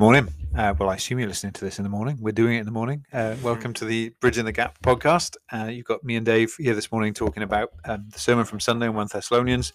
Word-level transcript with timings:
Good 0.00 0.06
morning. 0.06 0.34
Uh, 0.56 0.72
well, 0.78 0.88
I 0.88 0.94
assume 0.94 1.18
you're 1.18 1.28
listening 1.28 1.52
to 1.52 1.62
this 1.62 1.78
in 1.78 1.82
the 1.82 1.90
morning. 1.90 2.16
We're 2.18 2.32
doing 2.32 2.54
it 2.54 2.60
in 2.60 2.64
the 2.64 2.72
morning. 2.72 3.04
Uh, 3.12 3.36
welcome 3.42 3.74
to 3.74 3.84
the 3.84 4.14
Bridging 4.18 4.46
the 4.46 4.50
Gap 4.50 4.80
podcast. 4.80 5.36
Uh, 5.52 5.66
you've 5.66 5.84
got 5.84 6.02
me 6.02 6.16
and 6.16 6.24
Dave 6.24 6.54
here 6.56 6.74
this 6.74 6.90
morning 6.90 7.12
talking 7.12 7.42
about 7.42 7.72
um, 7.84 8.06
the 8.10 8.18
sermon 8.18 8.46
from 8.46 8.60
Sunday 8.60 8.86
in 8.86 8.94
1 8.94 9.08
Thessalonians. 9.12 9.74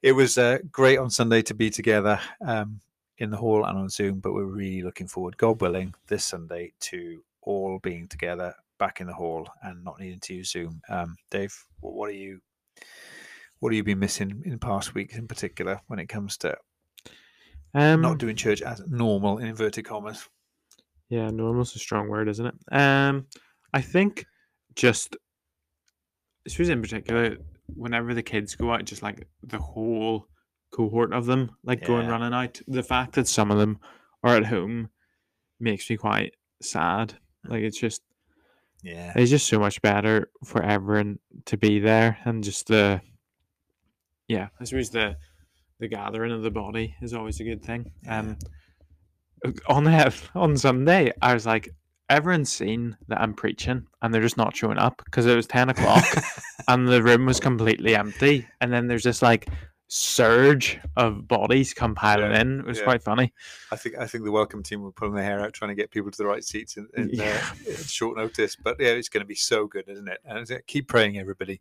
It 0.00 0.12
was 0.12 0.38
uh, 0.38 0.60
great 0.70 0.96
on 0.96 1.10
Sunday 1.10 1.42
to 1.42 1.52
be 1.52 1.68
together 1.68 2.18
um, 2.40 2.80
in 3.18 3.28
the 3.28 3.36
hall 3.36 3.66
and 3.66 3.76
on 3.76 3.90
Zoom, 3.90 4.20
but 4.20 4.32
we're 4.32 4.44
really 4.46 4.80
looking 4.80 5.06
forward, 5.06 5.36
God 5.36 5.60
willing, 5.60 5.92
this 6.06 6.24
Sunday 6.24 6.72
to 6.80 7.22
all 7.42 7.78
being 7.82 8.08
together 8.08 8.54
back 8.78 9.02
in 9.02 9.06
the 9.06 9.12
hall 9.12 9.46
and 9.62 9.84
not 9.84 10.00
needing 10.00 10.20
to 10.20 10.34
use 10.34 10.50
Zoom. 10.50 10.80
Um, 10.88 11.14
Dave, 11.30 11.54
what 11.80 12.08
are 12.08 12.12
you? 12.12 12.40
What 13.58 13.74
have 13.74 13.76
you 13.76 13.84
been 13.84 13.98
missing 13.98 14.44
in 14.46 14.58
past 14.58 14.94
weeks, 14.94 15.14
in 15.14 15.28
particular, 15.28 15.82
when 15.88 15.98
it 15.98 16.06
comes 16.06 16.38
to 16.38 16.56
Um, 17.74 18.02
not 18.02 18.18
doing 18.18 18.36
church 18.36 18.62
as 18.62 18.82
normal 18.86 19.38
in 19.38 19.48
inverted 19.48 19.84
commas? 19.84 20.28
yeah, 21.12 21.28
normal's 21.28 21.76
a 21.76 21.78
strong 21.78 22.08
word, 22.08 22.26
isn't 22.28 22.46
it? 22.46 22.54
Um, 22.70 23.26
I 23.74 23.82
think 23.82 24.24
just, 24.74 25.14
this 26.44 26.54
suppose 26.54 26.70
in 26.70 26.80
particular, 26.80 27.36
whenever 27.66 28.14
the 28.14 28.22
kids 28.22 28.54
go 28.54 28.72
out, 28.72 28.86
just 28.86 29.02
like 29.02 29.28
the 29.42 29.58
whole 29.58 30.26
cohort 30.70 31.12
of 31.12 31.26
them, 31.26 31.50
like 31.64 31.84
going 31.84 32.08
running 32.08 32.32
out, 32.32 32.60
the 32.66 32.82
fact 32.82 33.12
that 33.14 33.28
some 33.28 33.50
of 33.50 33.58
them 33.58 33.78
are 34.24 34.36
at 34.36 34.46
home 34.46 34.88
makes 35.60 35.90
me 35.90 35.98
quite 35.98 36.34
sad. 36.62 37.12
Like 37.44 37.62
it's 37.62 37.78
just, 37.78 38.00
Yeah, 38.82 39.12
it's 39.14 39.30
just 39.30 39.48
so 39.48 39.58
much 39.58 39.82
better 39.82 40.30
for 40.46 40.62
everyone 40.62 41.18
to 41.44 41.58
be 41.58 41.78
there 41.78 42.18
and 42.24 42.42
just 42.42 42.68
the, 42.68 43.02
yeah, 44.28 44.48
I 44.58 44.64
suppose 44.64 44.88
the, 44.88 45.18
the 45.82 45.88
gathering 45.88 46.30
of 46.30 46.42
the 46.42 46.50
body 46.50 46.94
is 47.02 47.12
always 47.12 47.40
a 47.40 47.44
good 47.44 47.62
thing. 47.62 47.90
Um, 48.08 48.38
on 49.66 49.82
that 49.84 50.14
on 50.34 50.56
Sunday, 50.56 51.12
I 51.20 51.34
was 51.34 51.44
like, 51.44 51.68
everyone's 52.08 52.52
seen 52.52 52.96
that 53.08 53.20
I'm 53.20 53.34
preaching, 53.34 53.86
and 54.00 54.14
they're 54.14 54.22
just 54.22 54.36
not 54.36 54.56
showing 54.56 54.78
up 54.78 55.02
because 55.04 55.26
it 55.26 55.34
was 55.34 55.48
ten 55.48 55.68
o'clock, 55.68 56.04
and 56.68 56.88
the 56.88 57.02
room 57.02 57.26
was 57.26 57.40
completely 57.40 57.96
empty. 57.96 58.46
And 58.60 58.72
then 58.72 58.86
there's 58.86 59.02
this 59.02 59.22
like 59.22 59.48
surge 59.88 60.78
of 60.96 61.26
bodies 61.26 61.74
come 61.74 61.96
piling 61.96 62.30
Yeah, 62.30 62.40
in. 62.40 62.60
It 62.60 62.66
was 62.66 62.78
yeah. 62.78 62.84
quite 62.84 63.02
funny. 63.02 63.34
I 63.72 63.76
think 63.76 63.96
I 63.98 64.06
think 64.06 64.22
the 64.22 64.30
welcome 64.30 64.62
team 64.62 64.82
were 64.82 64.92
pulling 64.92 65.14
their 65.14 65.24
hair 65.24 65.40
out 65.40 65.52
trying 65.52 65.70
to 65.70 65.74
get 65.74 65.90
people 65.90 66.12
to 66.12 66.16
the 66.16 66.26
right 66.26 66.44
seats 66.44 66.76
in, 66.76 66.86
in 66.96 67.10
Yeah. 67.12 67.44
uh, 67.66 67.72
at 67.72 67.90
short 67.90 68.16
notice. 68.16 68.54
But 68.54 68.76
yeah, 68.78 68.90
it's 68.90 69.08
going 69.08 69.22
to 69.22 69.26
be 69.26 69.34
so 69.34 69.66
good, 69.66 69.88
isn't 69.88 70.08
it? 70.08 70.20
And 70.24 70.48
keep 70.68 70.86
praying, 70.86 71.18
everybody, 71.18 71.60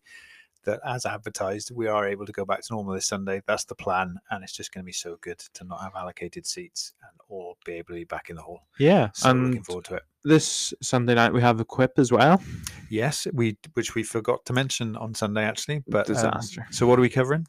that 0.63 0.79
as 0.85 1.05
advertised, 1.05 1.71
we 1.73 1.87
are 1.87 2.07
able 2.07 2.25
to 2.25 2.31
go 2.31 2.45
back 2.45 2.61
to 2.61 2.73
normal 2.73 2.93
this 2.93 3.07
Sunday. 3.07 3.41
That's 3.47 3.65
the 3.65 3.75
plan, 3.75 4.17
and 4.29 4.43
it's 4.43 4.53
just 4.53 4.71
going 4.73 4.83
to 4.83 4.85
be 4.85 4.91
so 4.93 5.17
good 5.21 5.39
to 5.55 5.63
not 5.63 5.81
have 5.81 5.93
allocated 5.95 6.45
seats 6.45 6.93
and 7.01 7.19
all 7.29 7.57
be 7.65 7.73
able 7.73 7.89
to 7.89 7.95
be 7.95 8.03
back 8.03 8.29
in 8.29 8.35
the 8.35 8.41
hall. 8.41 8.67
Yeah, 8.79 9.09
So 9.13 9.31
looking 9.31 9.63
forward 9.63 9.85
to 9.85 9.95
it. 9.95 10.03
this 10.23 10.73
Sunday 10.81 11.15
night 11.15 11.33
we 11.33 11.41
have 11.41 11.59
Equip 11.59 11.97
as 11.97 12.11
well. 12.11 12.41
Yes, 12.89 13.27
we 13.33 13.57
which 13.73 13.95
we 13.95 14.03
forgot 14.03 14.45
to 14.45 14.53
mention 14.53 14.95
on 14.95 15.13
Sunday 15.15 15.43
actually, 15.43 15.83
but 15.87 16.07
um, 16.09 16.15
Disaster. 16.15 16.67
so 16.71 16.85
what 16.87 16.99
are 16.99 17.01
we 17.01 17.09
covering? 17.09 17.47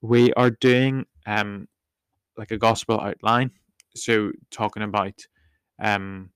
We 0.00 0.32
are 0.34 0.50
doing 0.50 1.06
um 1.26 1.68
like 2.36 2.50
a 2.50 2.58
gospel 2.58 3.00
outline, 3.00 3.50
so 3.94 4.30
talking 4.50 4.82
about 4.82 5.26
um, 5.80 6.30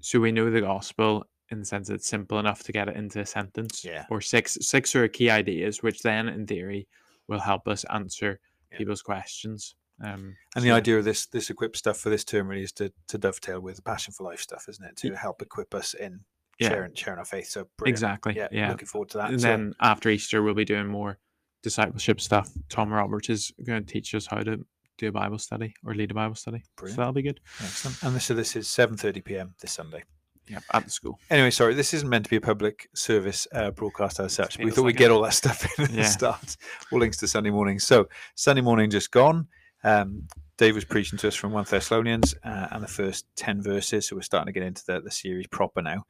so 0.00 0.20
we 0.20 0.32
know 0.32 0.50
the 0.50 0.60
gospel 0.60 1.26
in 1.50 1.60
the 1.60 1.64
sense 1.64 1.90
it's 1.90 2.06
simple 2.08 2.38
enough 2.38 2.62
to 2.64 2.72
get 2.72 2.88
it 2.88 2.96
into 2.96 3.20
a 3.20 3.26
sentence. 3.26 3.84
Yeah. 3.84 4.04
Or 4.10 4.20
six 4.20 4.58
six 4.60 4.94
are 4.96 5.06
key 5.08 5.30
ideas, 5.30 5.82
which 5.82 6.02
then 6.02 6.28
in 6.28 6.46
theory 6.46 6.88
will 7.28 7.40
help 7.40 7.68
us 7.68 7.84
answer 7.84 8.40
Yeah. 8.72 8.78
people's 8.78 9.02
questions. 9.02 9.74
Um, 10.04 10.36
And 10.54 10.56
so 10.56 10.60
the 10.60 10.66
yeah. 10.68 10.74
idea 10.76 10.98
of 10.98 11.04
this 11.04 11.26
this 11.26 11.48
equip 11.50 11.76
stuff 11.76 11.98
for 11.98 12.10
this 12.10 12.24
term 12.24 12.48
really 12.48 12.62
is 12.64 12.72
to, 12.72 12.92
to 13.08 13.16
dovetail 13.18 13.60
with 13.60 13.76
the 13.76 13.82
passion 13.82 14.12
for 14.12 14.24
life 14.24 14.40
stuff, 14.40 14.68
isn't 14.68 14.84
it? 14.84 14.96
To 14.98 15.14
help 15.14 15.40
equip 15.42 15.74
us 15.74 15.94
in 15.94 16.20
Yeah. 16.58 16.68
sharing 16.70 16.94
sharing 16.94 17.18
our 17.18 17.24
faith. 17.24 17.46
So 17.48 17.68
brilliant. 17.76 17.94
exactly. 17.94 18.34
Yeah, 18.36 18.48
Yeah. 18.52 18.70
looking 18.70 18.88
forward 18.88 19.08
to 19.10 19.18
that. 19.18 19.30
And 19.30 19.40
So- 19.40 19.48
then 19.48 19.74
after 19.80 20.08
Easter, 20.10 20.42
we'll 20.42 20.54
be 20.54 20.64
doing 20.64 20.86
more 20.88 21.18
discipleship 21.62 22.20
stuff. 22.20 22.50
Tom 22.68 22.92
Roberts 22.92 23.30
is 23.30 23.52
going 23.64 23.84
to 23.84 23.92
teach 23.92 24.14
us 24.14 24.26
how 24.26 24.40
to 24.40 24.64
do 24.98 25.08
a 25.08 25.12
Bible 25.12 25.38
study 25.38 25.74
or 25.84 25.94
lead 25.94 26.10
a 26.10 26.14
Bible 26.14 26.34
study. 26.34 26.62
Brilliant. 26.76 26.96
So 26.96 27.00
that'll 27.00 27.12
be 27.12 27.22
good. 27.22 27.40
excellent. 27.60 28.02
And 28.02 28.14
this, 28.16 28.24
so 28.26 28.34
this 28.34 28.54
is 28.56 28.68
seven 28.68 28.96
thirty 28.96 29.20
p.m. 29.20 29.54
this 29.60 29.72
Sunday. 29.72 30.04
Yeah, 30.48 30.60
at 30.72 30.84
the 30.84 30.90
school. 30.90 31.18
Anyway, 31.30 31.50
sorry, 31.50 31.74
this 31.74 31.92
isn't 31.92 32.08
meant 32.08 32.24
to 32.24 32.30
be 32.30 32.36
a 32.36 32.40
public 32.40 32.88
service 32.94 33.48
uh, 33.52 33.70
broadcast 33.72 34.20
as 34.20 34.32
such. 34.32 34.58
We 34.58 34.70
thought 34.70 34.84
we'd 34.84 34.92
like 34.92 34.98
get 34.98 35.10
all 35.10 35.22
that 35.22 35.34
stuff 35.34 35.66
in 35.78 35.84
at 35.84 35.90
the 35.90 36.04
start. 36.04 36.56
All 36.92 37.00
links 37.00 37.16
to 37.18 37.28
Sunday 37.28 37.50
morning. 37.50 37.78
So 37.78 38.08
Sunday 38.34 38.62
morning 38.62 38.90
just 38.90 39.10
gone. 39.10 39.48
Um, 39.82 40.28
Dave 40.58 40.74
was 40.74 40.84
preaching 40.84 41.18
to 41.18 41.28
us 41.28 41.34
from 41.34 41.52
1 41.52 41.66
Thessalonians 41.68 42.34
uh, 42.44 42.68
and 42.70 42.82
the 42.82 42.88
first 42.88 43.26
10 43.36 43.60
verses. 43.60 44.08
So 44.08 44.16
we're 44.16 44.22
starting 44.22 44.52
to 44.52 44.58
get 44.58 44.66
into 44.66 44.84
the, 44.86 45.00
the 45.00 45.10
series 45.10 45.46
proper 45.48 45.82
now. 45.82 46.06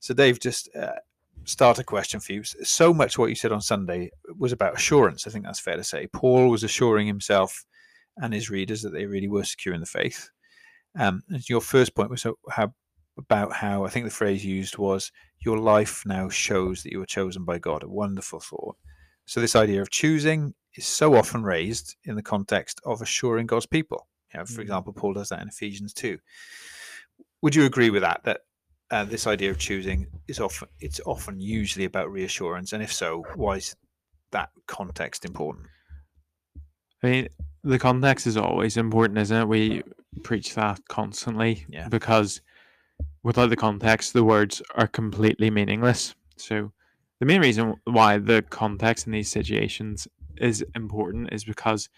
So, 0.00 0.14
Dave, 0.14 0.40
just 0.40 0.68
uh, 0.74 0.96
start 1.44 1.78
a 1.78 1.84
question 1.84 2.20
for 2.20 2.32
you. 2.32 2.42
So 2.42 2.92
much 2.92 3.18
what 3.18 3.28
you 3.28 3.36
said 3.36 3.52
on 3.52 3.60
Sunday 3.60 4.10
was 4.36 4.52
about 4.52 4.74
assurance. 4.74 5.26
I 5.26 5.30
think 5.30 5.44
that's 5.44 5.60
fair 5.60 5.76
to 5.76 5.84
say. 5.84 6.08
Paul 6.08 6.48
was 6.48 6.64
assuring 6.64 7.06
himself 7.06 7.64
and 8.16 8.34
his 8.34 8.50
readers 8.50 8.82
that 8.82 8.92
they 8.92 9.06
really 9.06 9.28
were 9.28 9.44
secure 9.44 9.74
in 9.74 9.80
the 9.80 9.86
faith. 9.86 10.30
Um, 10.98 11.22
and 11.28 11.48
your 11.48 11.60
first 11.60 11.94
point 11.94 12.10
was 12.10 12.22
so 12.22 12.38
how 12.50 12.72
about 13.16 13.52
how 13.52 13.84
I 13.84 13.88
think 13.90 14.04
the 14.04 14.10
phrase 14.10 14.44
used 14.44 14.76
was 14.78 15.12
your 15.40 15.58
life 15.58 16.02
now 16.06 16.28
shows 16.28 16.82
that 16.82 16.92
you 16.92 16.98
were 16.98 17.06
chosen 17.06 17.44
by 17.44 17.58
God. 17.58 17.82
A 17.82 17.88
wonderful 17.88 18.40
thought. 18.40 18.76
So 19.26 19.40
this 19.40 19.56
idea 19.56 19.80
of 19.80 19.90
choosing 19.90 20.54
is 20.74 20.86
so 20.86 21.14
often 21.14 21.42
raised 21.44 21.96
in 22.04 22.16
the 22.16 22.22
context 22.22 22.80
of 22.84 23.00
assuring 23.00 23.46
God's 23.46 23.66
people. 23.66 24.08
You 24.32 24.40
know, 24.40 24.46
for 24.46 24.60
Mm. 24.60 24.62
example, 24.62 24.92
Paul 24.92 25.12
does 25.14 25.28
that 25.28 25.40
in 25.40 25.48
Ephesians 25.48 25.92
two. 25.94 26.18
Would 27.42 27.54
you 27.54 27.64
agree 27.64 27.90
with 27.90 28.02
that? 28.02 28.22
That 28.24 28.40
uh, 28.90 29.04
this 29.04 29.26
idea 29.26 29.50
of 29.50 29.58
choosing 29.58 30.06
is 30.28 30.40
often 30.40 30.68
it's 30.80 31.00
often 31.06 31.40
usually 31.40 31.84
about 31.84 32.10
reassurance, 32.10 32.72
and 32.72 32.82
if 32.82 32.92
so, 32.92 33.24
why 33.36 33.56
is 33.56 33.76
that 34.32 34.50
context 34.66 35.24
important? 35.24 35.66
I 37.02 37.10
mean, 37.10 37.28
the 37.62 37.78
context 37.78 38.26
is 38.26 38.36
always 38.36 38.76
important, 38.76 39.18
isn't 39.18 39.36
it? 39.42 39.48
We 39.48 39.82
preach 40.22 40.54
that 40.54 40.80
constantly 40.88 41.66
Yeah. 41.68 41.88
because 41.88 42.40
without 43.24 43.50
the 43.50 43.56
context, 43.56 44.12
the 44.12 44.22
words 44.22 44.62
are 44.76 44.86
completely 44.86 45.50
meaningless. 45.50 46.14
So, 46.36 46.72
the 47.18 47.26
main 47.26 47.40
reason 47.40 47.74
why 47.84 48.18
the 48.18 48.42
context 48.42 49.06
in 49.06 49.12
these 49.12 49.30
situations 49.30 50.06
is 50.36 50.64
important 50.74 51.32
is 51.32 51.44
because 51.44 51.88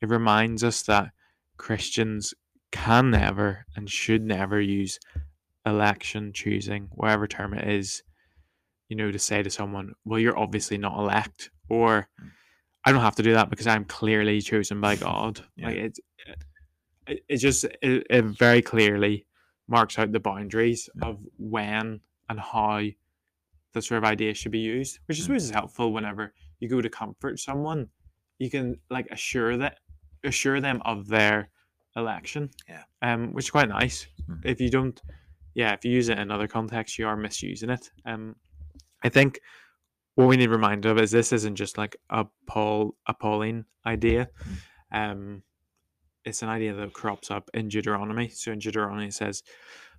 it 0.00 0.08
reminds 0.08 0.64
us 0.64 0.82
that 0.82 1.10
Christians 1.56 2.34
can 2.72 3.10
never 3.10 3.66
and 3.76 3.90
should 3.90 4.24
never 4.24 4.60
use 4.60 4.98
election, 5.66 6.32
choosing, 6.32 6.88
whatever 6.92 7.26
term 7.26 7.52
it 7.52 7.68
is, 7.68 8.02
you 8.88 8.96
know, 8.96 9.10
to 9.10 9.18
say 9.18 9.42
to 9.42 9.50
someone, 9.50 9.92
well, 10.04 10.18
you're 10.18 10.38
obviously 10.38 10.78
not 10.78 10.98
elect, 10.98 11.50
or 11.68 12.08
I 12.84 12.92
don't 12.92 13.02
have 13.02 13.16
to 13.16 13.22
do 13.22 13.34
that 13.34 13.50
because 13.50 13.66
I'm 13.66 13.84
clearly 13.84 14.40
chosen 14.40 14.80
by 14.80 14.96
God. 14.96 15.44
Yeah. 15.56 15.66
Like 15.66 15.76
it's, 15.76 16.00
it, 17.06 17.24
it 17.28 17.36
just 17.36 17.64
it, 17.64 18.06
it 18.08 18.24
very 18.24 18.62
clearly 18.62 19.26
marks 19.70 19.98
out 19.98 20.12
the 20.12 20.20
boundaries 20.20 20.88
of 21.02 21.18
when 21.38 22.00
and 22.28 22.40
how 22.40 22.82
the 23.72 23.80
sort 23.82 23.98
of 23.98 24.04
idea 24.04 24.34
should 24.34 24.52
be 24.52 24.58
used, 24.58 24.98
which 25.06 25.18
I 25.18 25.22
suppose 25.22 25.44
is 25.44 25.50
helpful 25.50 25.92
whenever 25.92 26.34
you 26.58 26.68
go 26.68 26.80
to 26.80 26.90
comfort 26.90 27.38
someone. 27.38 27.88
You 28.38 28.50
can 28.50 28.78
like 28.90 29.06
assure 29.10 29.56
that 29.58 29.78
assure 30.24 30.60
them 30.60 30.82
of 30.84 31.06
their 31.08 31.50
election. 31.96 32.50
Yeah. 32.68 32.82
Um, 33.02 33.32
which 33.32 33.46
is 33.46 33.50
quite 33.50 33.68
nice. 33.68 34.06
Mhm. 34.28 34.40
If 34.44 34.60
you 34.60 34.70
don't, 34.70 35.00
yeah, 35.54 35.72
if 35.72 35.84
you 35.84 35.92
use 35.92 36.08
it 36.08 36.18
in 36.18 36.30
other 36.30 36.48
contexts, 36.48 36.98
you 36.98 37.06
are 37.06 37.16
misusing 37.16 37.70
it. 37.70 37.90
Um, 38.04 38.36
I 39.02 39.08
think 39.08 39.40
what 40.14 40.28
we 40.28 40.36
need 40.36 40.46
to 40.46 40.52
remind 40.52 40.84
of 40.84 40.98
is 40.98 41.10
this 41.10 41.32
isn't 41.32 41.56
just 41.56 41.78
like 41.78 41.96
a 42.10 42.26
Paul 42.46 42.96
a 43.06 43.14
Pauline 43.14 43.64
idea. 43.86 44.28
Um, 44.92 45.42
it's 46.24 46.42
an 46.42 46.48
idea 46.48 46.74
that 46.74 46.92
crops 46.92 47.30
up 47.30 47.50
in 47.54 47.68
Deuteronomy. 47.68 48.28
So 48.28 48.52
in 48.52 48.58
Deuteronomy 48.58 49.06
it 49.06 49.14
says, 49.14 49.42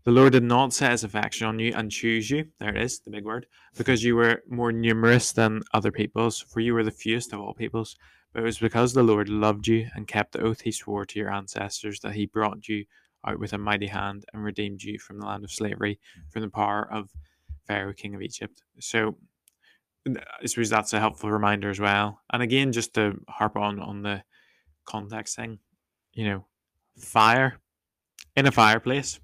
"The 0.03 0.11
Lord 0.11 0.33
did 0.33 0.43
not 0.43 0.73
set 0.73 0.91
His 0.91 1.03
affection 1.03 1.47
on 1.47 1.59
you 1.59 1.73
and 1.75 1.91
choose 1.91 2.29
you. 2.29 2.45
There 2.59 2.75
it 2.75 2.81
is, 2.81 2.99
the 2.99 3.11
big 3.11 3.25
word, 3.25 3.47
because 3.77 4.03
you 4.03 4.15
were 4.15 4.43
more 4.49 4.71
numerous 4.71 5.31
than 5.31 5.61
other 5.73 5.91
peoples, 5.91 6.39
for 6.39 6.59
you 6.59 6.73
were 6.73 6.83
the 6.83 6.91
fewest 6.91 7.33
of 7.33 7.39
all 7.39 7.53
peoples. 7.53 7.95
But 8.33 8.41
it 8.41 8.45
was 8.45 8.59
because 8.59 8.93
the 8.93 9.03
Lord 9.03 9.29
loved 9.29 9.67
you 9.67 9.89
and 9.93 10.07
kept 10.07 10.31
the 10.31 10.41
oath 10.41 10.61
He 10.61 10.71
swore 10.71 11.05
to 11.05 11.19
your 11.19 11.31
ancestors 11.31 11.99
that 11.99 12.13
He 12.13 12.25
brought 12.25 12.67
you 12.67 12.85
out 13.25 13.39
with 13.39 13.53
a 13.53 13.57
mighty 13.57 13.87
hand 13.87 14.25
and 14.33 14.43
redeemed 14.43 14.81
you 14.81 14.97
from 14.99 15.19
the 15.19 15.25
land 15.25 15.43
of 15.43 15.51
slavery, 15.51 15.99
hmm. 16.15 16.21
from 16.29 16.41
the 16.43 16.49
power 16.49 16.91
of 16.91 17.11
Pharaoh, 17.67 17.93
king 17.93 18.15
of 18.15 18.21
Egypt." 18.21 18.63
So 18.79 19.17
I 20.07 20.47
suppose 20.47 20.69
that's 20.69 20.93
a 20.93 20.99
helpful 20.99 21.29
reminder 21.31 21.69
as 21.69 21.79
well. 21.79 22.21
And 22.33 22.41
again, 22.41 22.71
just 22.71 22.95
to 22.95 23.19
harp 23.29 23.55
on 23.55 23.79
on 23.79 24.01
the 24.01 24.23
context 24.85 25.35
thing, 25.35 25.59
you 26.13 26.25
know, 26.25 26.45
fire 26.97 27.57
in 28.35 28.45
a 28.45 28.51
fireplace, 28.51 29.19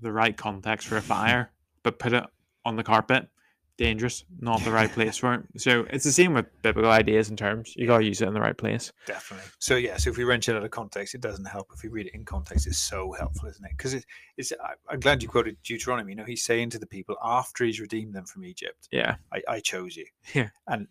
the 0.00 0.12
right 0.12 0.36
context 0.36 0.88
for 0.88 0.96
a 0.96 1.02
fire, 1.02 1.50
but 1.82 1.98
put 1.98 2.12
it 2.12 2.24
on 2.64 2.76
the 2.76 2.82
carpet, 2.82 3.28
dangerous, 3.76 4.24
not 4.40 4.60
the 4.62 4.70
right 4.70 4.90
place 4.90 5.16
for 5.16 5.34
it. 5.34 5.42
So 5.58 5.86
it's 5.90 6.04
the 6.04 6.12
same 6.12 6.34
with 6.34 6.46
biblical 6.62 6.90
ideas 6.90 7.28
and 7.28 7.38
terms. 7.38 7.74
You 7.76 7.86
gotta 7.86 8.04
use 8.04 8.20
it 8.20 8.28
in 8.28 8.34
the 8.34 8.40
right 8.40 8.56
place. 8.56 8.92
Definitely. 9.06 9.48
So 9.58 9.76
yeah, 9.76 9.96
so 9.96 10.10
if 10.10 10.16
we 10.16 10.24
wrench 10.24 10.48
it 10.48 10.56
out 10.56 10.64
of 10.64 10.70
context, 10.70 11.14
it 11.14 11.20
doesn't 11.20 11.44
help. 11.46 11.70
If 11.74 11.82
we 11.82 11.88
read 11.88 12.06
it 12.06 12.14
in 12.14 12.24
context, 12.24 12.66
it's 12.66 12.78
so 12.78 13.12
helpful, 13.12 13.48
isn't 13.48 13.64
it? 13.64 13.72
Because 13.76 13.94
it, 13.94 14.04
it's. 14.36 14.52
I'm 14.88 15.00
glad 15.00 15.22
you 15.22 15.28
quoted 15.28 15.56
Deuteronomy. 15.62 16.12
You 16.12 16.16
know, 16.16 16.24
he's 16.24 16.42
saying 16.42 16.70
to 16.70 16.78
the 16.78 16.86
people 16.86 17.16
after 17.22 17.64
he's 17.64 17.80
redeemed 17.80 18.14
them 18.14 18.26
from 18.26 18.44
Egypt, 18.44 18.88
Yeah, 18.90 19.16
"I, 19.32 19.42
I 19.48 19.60
chose 19.60 19.96
you." 19.96 20.06
Yeah. 20.34 20.50
And 20.66 20.88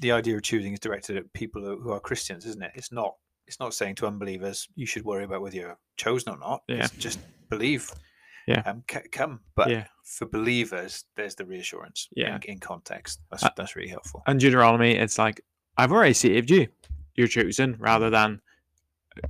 the 0.00 0.12
idea 0.12 0.36
of 0.36 0.42
choosing 0.42 0.72
is 0.72 0.80
directed 0.80 1.16
at 1.16 1.32
people 1.32 1.62
who 1.62 1.90
are 1.90 2.00
Christians, 2.00 2.44
isn't 2.46 2.62
it? 2.62 2.72
It's 2.74 2.92
not. 2.92 3.14
It's 3.46 3.60
not 3.60 3.74
saying 3.74 3.94
to 3.96 4.06
unbelievers 4.06 4.68
you 4.74 4.86
should 4.86 5.04
worry 5.04 5.24
about 5.24 5.40
whether 5.42 5.56
you're 5.56 5.78
chosen 5.96 6.32
or 6.32 6.38
not. 6.38 6.62
Yeah. 6.68 6.84
It's 6.84 6.90
just 6.96 7.18
believe. 7.48 7.90
Yeah. 8.46 8.62
Um, 8.66 8.84
c- 8.90 9.08
come, 9.10 9.40
but 9.56 9.70
yeah. 9.70 9.86
for 10.04 10.26
believers, 10.26 11.04
there's 11.16 11.34
the 11.34 11.44
reassurance. 11.44 12.08
Yeah. 12.14 12.36
In, 12.36 12.42
in 12.52 12.58
context, 12.58 13.20
that's 13.30 13.42
Uh, 13.44 13.50
that's 13.56 13.74
really 13.76 13.88
helpful. 13.88 14.22
And 14.26 14.38
Deuteronomy, 14.38 14.92
it's 14.94 15.18
like 15.18 15.40
I've 15.76 15.92
already 15.92 16.14
saved 16.14 16.50
you. 16.50 16.68
You're 17.16 17.28
chosen, 17.28 17.76
rather 17.78 18.10
than 18.10 18.40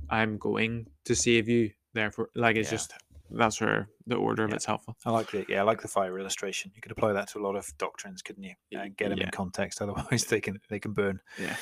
I'm 0.09 0.37
going 0.37 0.87
to 1.05 1.15
save 1.15 1.47
you. 1.47 1.71
Therefore, 1.93 2.29
like 2.35 2.55
it's 2.57 2.67
Yeah. 2.69 2.77
just 2.77 2.93
that's 3.31 3.59
where 3.59 3.89
the 4.05 4.15
order 4.15 4.43
of 4.45 4.51
Yeah. 4.51 4.55
it's 4.55 4.65
helpful. 4.65 4.95
I 5.05 5.09
like 5.11 5.33
it. 5.33 5.47
Yeah, 5.49 5.61
I 5.61 5.63
like 5.63 5.81
the 5.81 5.87
fire 5.87 6.17
illustration. 6.19 6.71
You 6.75 6.81
could 6.81 6.91
apply 6.91 7.13
that 7.13 7.27
to 7.29 7.39
a 7.39 7.43
lot 7.43 7.55
of 7.55 7.65
doctrines, 7.77 8.21
couldn't 8.21 8.43
you? 8.43 8.53
And 8.71 8.95
get 8.97 9.09
them 9.09 9.17
yeah. 9.17 9.25
in 9.25 9.31
context. 9.31 9.81
Otherwise, 9.83 10.25
they 10.25 10.41
can 10.41 10.59
they 10.69 10.79
can 10.79 10.93
burn. 10.93 11.19
Yeah. 11.39 11.55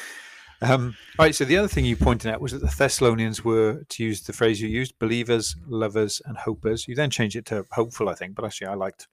Um, 0.68 0.96
all 1.20 1.26
right. 1.26 1.36
So 1.36 1.46
the 1.46 1.58
other 1.58 1.68
thing 1.68 1.86
you 1.86 1.96
pointed 1.96 2.32
out 2.32 2.42
was 2.42 2.52
that 2.52 2.62
the 2.62 2.74
Thessalonians 2.76 3.44
were, 3.44 3.84
to 3.90 4.04
use 4.04 4.22
the 4.24 4.34
phrase 4.34 4.62
you 4.62 4.68
used, 4.68 4.98
believers, 5.00 5.56
lovers, 5.68 6.22
and 6.26 6.38
hopers. 6.38 6.88
You 6.88 6.96
then 6.96 7.10
changed 7.10 7.36
it 7.36 7.46
to 7.48 7.66
hopeful, 7.72 8.10
I 8.10 8.16
think. 8.16 8.36
But 8.36 8.46
actually, 8.46 8.68
I 8.68 8.74
liked 8.74 9.08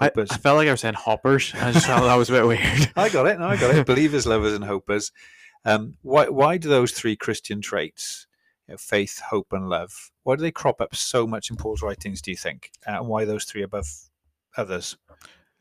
I, 0.00 0.06
hopers. 0.08 0.28
I 0.30 0.36
felt 0.36 0.56
like 0.56 0.68
I 0.68 0.72
was 0.72 0.80
saying 0.80 0.94
hoppers. 0.94 1.52
I 1.54 1.72
just 1.72 1.86
felt 1.86 2.02
that 2.02 2.14
was 2.14 2.30
a 2.30 2.32
bit 2.32 2.46
weird. 2.46 2.92
I 2.96 3.08
got 3.08 3.26
it. 3.26 3.38
No, 3.38 3.46
I 3.48 3.56
got 3.56 3.74
it. 3.74 3.86
Believers, 3.94 4.26
lovers, 4.26 4.54
and 4.54 4.64
hopers. 4.64 5.12
Um, 5.64 5.96
why 6.02 6.28
why 6.28 6.56
do 6.56 6.68
those 6.68 6.92
three 6.92 7.16
Christian 7.16 7.60
traits, 7.60 8.26
you 8.66 8.72
know, 8.72 8.78
faith, 8.78 9.20
hope, 9.20 9.48
and 9.52 9.68
love, 9.68 10.10
why 10.22 10.36
do 10.36 10.42
they 10.42 10.52
crop 10.52 10.80
up 10.80 10.94
so 10.94 11.26
much 11.26 11.50
in 11.50 11.56
Paul's 11.56 11.82
writings? 11.82 12.22
Do 12.22 12.30
you 12.30 12.36
think, 12.36 12.70
uh, 12.86 12.92
and 12.92 13.08
why 13.08 13.24
those 13.24 13.44
three 13.44 13.62
above 13.62 13.86
others? 14.56 14.96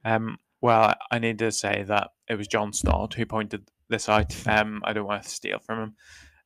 Um, 0.05 0.37
well, 0.61 0.81
I- 0.81 1.15
I 1.15 1.19
need 1.19 1.39
to 1.39 1.51
say 1.51 1.83
that 1.87 2.11
it 2.29 2.35
was 2.35 2.47
John 2.47 2.73
Stott 2.73 3.15
who 3.15 3.25
pointed 3.25 3.69
this 3.89 4.09
out. 4.09 4.35
Um, 4.47 4.81
I 4.83 4.93
don't 4.93 5.07
want 5.07 5.23
to 5.23 5.29
steal 5.29 5.59
from 5.59 5.79
him. 5.79 5.95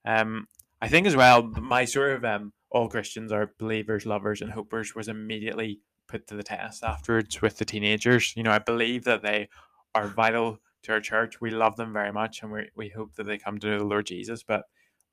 Um, 0.06 0.48
I 0.82 0.88
think 0.88 1.08
as 1.08 1.16
well, 1.16 1.44
my 1.44 1.86
sort 1.86 2.12
of 2.14 2.26
um, 2.26 2.54
all 2.72 2.90
Christians 2.90 3.32
are 3.32 3.54
believers, 3.60 4.06
lovers, 4.06 4.42
and 4.42 4.52
hopers 4.52 4.96
was 4.96 5.08
immediately 5.08 5.80
put 6.08 6.28
to 6.28 6.36
the 6.36 6.44
test 6.44 6.84
afterwards 6.84 7.42
with 7.42 7.58
the 7.58 7.66
teenagers. 7.66 8.34
You 8.36 8.44
know, 8.44 8.52
I 8.52 8.60
believe 8.60 9.04
that 9.04 9.22
they 9.22 9.50
are 9.94 10.08
vital 10.08 10.60
to 10.84 10.94
our 10.94 11.02
church. 11.02 11.40
We 11.40 11.52
love 11.52 11.76
them 11.76 11.94
very 11.94 12.12
much, 12.12 12.42
and 12.42 12.52
we 12.52 12.70
we 12.76 12.90
hope 12.90 13.16
that 13.16 13.26
they 13.26 13.38
come 13.38 13.60
to 13.60 13.68
know 13.68 13.80
the 13.80 13.86
Lord 13.86 14.08
Jesus. 14.08 14.44
But 14.44 14.64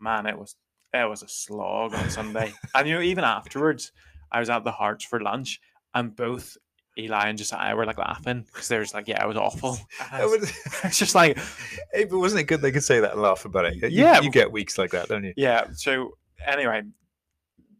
man, 0.00 0.26
it 0.26 0.38
was 0.38 0.56
it 0.94 1.08
was 1.08 1.22
a 1.22 1.28
slog 1.28 1.94
on 1.94 2.10
Sunday, 2.10 2.52
and 2.75 2.88
you 2.88 2.94
know, 2.94 3.02
even 3.02 3.25
afterwards, 3.25 3.92
I 4.32 4.40
was 4.40 4.50
at 4.50 4.64
the 4.64 4.72
Hearts 4.72 5.04
for 5.04 5.20
lunch, 5.20 5.60
and 5.94 6.16
both 6.16 6.56
Eli 6.98 7.28
and 7.28 7.38
Josiah 7.38 7.76
were 7.76 7.86
like 7.86 7.98
laughing 7.98 8.44
because 8.46 8.68
they 8.68 8.76
were 8.76 8.82
just 8.82 8.94
like, 8.94 9.06
"Yeah, 9.08 9.22
it 9.24 9.28
was 9.28 9.36
awful." 9.36 9.78
It 10.12 10.24
was- 10.28 10.52
it's 10.84 10.98
just 10.98 11.14
like, 11.14 11.38
Hey, 11.92 12.04
but 12.04 12.18
wasn't 12.18 12.40
it 12.40 12.44
good 12.44 12.60
they 12.60 12.72
could 12.72 12.82
say 12.84 13.00
that 13.00 13.12
and 13.12 13.22
laugh 13.22 13.44
about 13.44 13.66
it? 13.66 13.76
You- 13.76 13.88
Yeah. 13.88 14.20
you 14.20 14.30
get 14.30 14.50
weeks 14.52 14.78
like 14.78 14.90
that, 14.90 15.08
don't 15.08 15.24
you? 15.24 15.32
yeah. 15.36 15.66
So 15.72 16.16
anyway, 16.46 16.82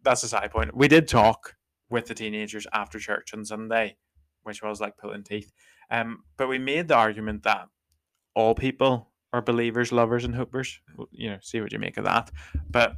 that's 0.03 0.23
a 0.23 0.29
side 0.29 0.51
point. 0.51 0.75
We 0.77 0.89
did 0.89 1.09
talk 1.09 1.55
with 1.91 2.07
the 2.07 2.15
teenagers 2.15 2.67
after 2.73 2.99
church 2.99 3.33
on 3.35 3.45
Sunday, 3.45 3.97
which 4.45 4.63
was 4.63 4.81
like 4.81 4.97
pulling 4.97 5.23
teeth. 5.25 5.53
Um, 5.91 6.23
but 6.37 6.49
we 6.49 6.59
made 6.59 6.89
the 6.89 6.95
argument 6.95 7.43
that 7.45 7.67
all 8.35 8.55
people 8.55 9.11
are 9.33 9.43
believers, 9.43 9.91
lovers, 9.91 10.25
and 10.25 10.35
hopers. 10.35 10.79
You 11.11 11.31
know, 11.31 11.39
see 11.43 11.61
what 11.61 11.73
you 11.73 11.79
make 11.79 11.97
of 11.97 12.05
that. 12.05 12.31
But 12.71 12.95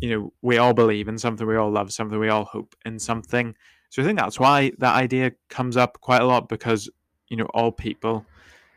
you 0.00 0.10
know, 0.10 0.32
we 0.42 0.58
all 0.58 0.72
believe 0.74 1.08
in 1.08 1.18
something, 1.18 1.46
we 1.46 1.56
all 1.56 1.70
love 1.70 1.92
something, 1.92 2.18
we 2.18 2.28
all 2.28 2.44
hope 2.44 2.74
in 2.84 2.98
something. 2.98 3.54
So 3.90 4.02
I 4.02 4.04
think 4.04 4.18
that's 4.18 4.38
why 4.38 4.72
that 4.78 4.94
idea 4.94 5.32
comes 5.48 5.76
up 5.76 6.00
quite 6.00 6.20
a 6.22 6.26
lot 6.26 6.48
because 6.48 6.90
you 7.28 7.36
know 7.36 7.46
all 7.54 7.72
people 7.72 8.24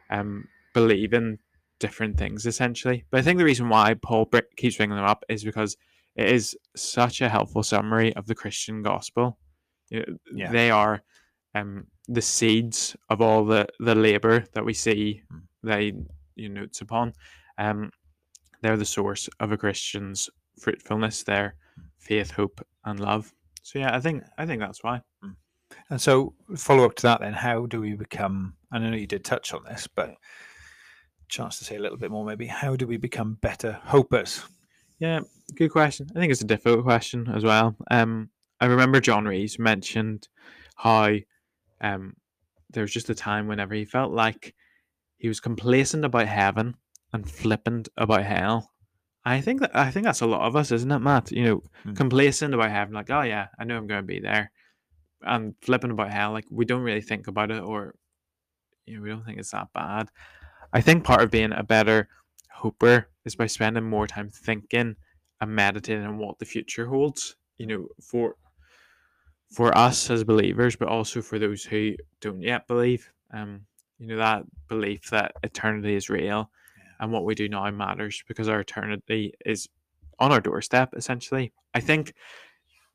um 0.10 0.48
believe 0.74 1.14
in 1.14 1.38
different 1.80 2.18
things 2.18 2.46
essentially. 2.46 3.06
But 3.10 3.20
I 3.20 3.24
think 3.24 3.38
the 3.38 3.46
reason 3.46 3.70
why 3.70 3.96
Paul 3.96 4.30
keeps 4.56 4.78
bringing 4.78 4.96
them 4.96 5.06
up 5.06 5.24
is 5.28 5.44
because 5.44 5.76
it 6.16 6.30
is 6.30 6.56
such 6.76 7.22
a 7.22 7.30
helpful 7.30 7.64
summary 7.64 8.16
of 8.16 8.28
the 8.28 8.36
Christian 8.36 8.84
gospel. 8.84 9.38
You 9.90 10.00
know, 10.00 10.18
Yeah. 10.34 10.52
They 10.52 10.70
are 10.70 11.02
um, 11.56 11.88
the 12.08 12.22
seeds 12.22 12.96
of 13.10 13.22
all 13.22 13.46
the, 13.46 13.68
the 13.80 13.96
labor 13.96 14.46
that 14.54 14.64
we 14.66 14.74
see 14.74 15.24
Mm. 15.34 15.42
they 15.64 15.94
you 16.36 16.50
know, 16.50 16.62
notes 16.62 16.82
upon. 16.82 17.14
Um, 17.58 17.92
they're 18.62 18.78
the 18.78 18.86
source 18.86 19.30
of 19.40 19.52
a 19.52 19.58
Christian's 19.58 20.30
fruitfulness, 20.60 21.24
their 21.24 21.56
faith, 21.98 22.32
hope, 22.32 22.66
and 22.86 23.00
love. 23.00 23.34
So 23.62 23.80
yeah, 23.80 23.96
I 23.96 24.00
think 24.00 24.24
I 24.38 24.46
think 24.46 24.62
that's 24.62 24.84
why. 24.84 25.02
And 25.90 26.02
so, 26.02 26.34
follow 26.58 26.86
up 26.86 26.96
to 26.96 27.04
that, 27.04 27.22
then, 27.22 27.34
how 27.34 27.66
do 27.66 27.82
we 27.82 27.94
become? 27.94 28.56
I 28.72 28.80
know 28.80 28.96
you 28.96 29.08
did 29.08 29.24
touch 29.24 29.54
on 29.54 29.64
this, 29.64 29.88
but 29.88 30.16
chance 31.30 31.60
to 31.60 31.66
say 31.66 31.78
a 31.78 31.80
little 31.80 31.98
bit 31.98 32.12
more, 32.12 32.26
maybe. 32.26 32.46
How 32.46 32.76
do 32.76 32.86
we 32.88 32.98
become 32.98 33.38
better 33.42 33.80
hopers? 33.86 34.44
Yeah, 35.00 35.22
good 35.56 35.70
question. 35.70 36.08
I 36.16 36.20
think 36.20 36.32
it's 36.32 36.42
a 36.42 36.46
difficult 36.46 36.84
question 36.84 37.28
as 37.34 37.44
well. 37.44 37.76
Um, 37.90 38.30
I 38.60 38.66
remember 38.66 39.00
John 39.00 39.26
Rees 39.26 39.58
mentioned 39.58 40.28
how 40.76 41.16
um 41.82 42.14
there 42.72 42.84
was 42.84 42.94
just 42.94 43.10
a 43.10 43.16
time 43.16 43.48
whenever 43.48 43.74
he 43.74 43.86
felt 43.86 44.12
like 44.12 44.54
he 45.18 45.28
was 45.28 45.40
complacent 45.40 46.06
about 46.06 46.28
heaven 46.28 46.76
and 47.14 47.30
flippant 47.30 47.90
about 47.98 48.24
hell. 48.24 48.71
I 49.24 49.40
think 49.42 49.62
that 49.62 49.76
I 49.76 49.92
think 49.92 50.06
that's 50.06 50.22
a 50.22 50.26
lot 50.28 50.42
of 50.42 50.56
us, 50.56 50.72
isn't 50.72 50.92
it, 50.92 51.00
Matt? 51.00 51.32
You 51.32 51.44
know, 51.44 51.64
Mm. 51.86 51.96
complacent 51.96 52.54
about 52.54 52.72
having 52.72 52.94
like, 52.96 53.10
oh 53.10 53.22
yeah, 53.22 53.48
I 53.60 53.64
know 53.66 53.78
I'm 53.78 53.88
going 53.88 54.02
to 54.02 54.08
be 54.08 54.20
there, 54.20 54.52
and 55.22 55.56
flipping 55.62 55.92
about 55.92 56.12
hell, 56.12 56.32
like 56.32 56.46
we 56.50 56.66
don't 56.66 56.82
really 56.82 57.02
think 57.02 57.28
about 57.28 57.52
it, 57.52 57.62
or 57.62 57.96
you 58.86 58.98
know, 58.98 59.04
we 59.04 59.10
don't 59.10 59.24
think 59.26 59.38
it's 59.38 59.52
that 59.52 59.72
bad. 59.74 60.10
I 60.74 60.82
think 60.82 61.04
part 61.04 61.22
of 61.22 61.32
being 61.32 61.52
a 61.54 61.64
better 61.64 62.08
hoper 62.50 63.08
is 63.26 63.36
by 63.36 63.48
spending 63.48 63.84
more 63.84 64.08
time 64.08 64.30
thinking 64.30 64.96
and 65.40 65.56
meditating 65.56 66.06
on 66.06 66.18
what 66.18 66.40
the 66.40 66.46
future 66.46 66.88
holds. 66.88 67.36
You 67.58 67.68
know, 67.68 67.88
for 68.02 68.36
for 69.52 69.78
us 69.78 70.10
as 70.10 70.24
believers, 70.24 70.76
but 70.76 70.88
also 70.88 71.22
for 71.22 71.38
those 71.38 71.64
who 71.64 71.96
don't 72.22 72.42
yet 72.42 72.68
believe. 72.68 73.12
Um, 73.34 73.66
you 74.00 74.08
know 74.08 74.18
that 74.18 74.44
belief 74.68 75.10
that 75.12 75.34
eternity 75.44 75.96
is 75.96 76.10
real, 76.10 76.50
and 77.02 77.12
what 77.12 77.26
we 77.26 77.36
do 77.36 77.50
now 77.50 77.70
matters 77.72 78.24
because 78.28 78.48
our 78.48 78.62
eternity 78.62 79.34
is 79.46 79.68
on 80.20 80.32
our 80.32 80.40
doorstep. 80.40 80.94
Essentially, 80.96 81.52
I 81.74 81.82
think 81.82 82.14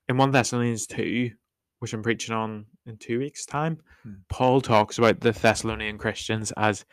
in 0.09 0.17
one 0.17 0.31
Thessalonians 0.31 0.87
two, 0.87 1.33
which 1.81 1.93
I'm 1.93 2.03
preaching 2.03 2.35
on 2.35 2.65
in 2.87 2.97
two 2.97 3.19
weeks' 3.19 3.45
time, 3.45 3.81
Hmm. 4.05 4.13
Paul 4.29 4.61
talks 4.61 4.97
about 4.99 5.21
the 5.21 5.33
Thessalonian 5.33 5.99
Christians 5.99 6.53
as 6.57 6.85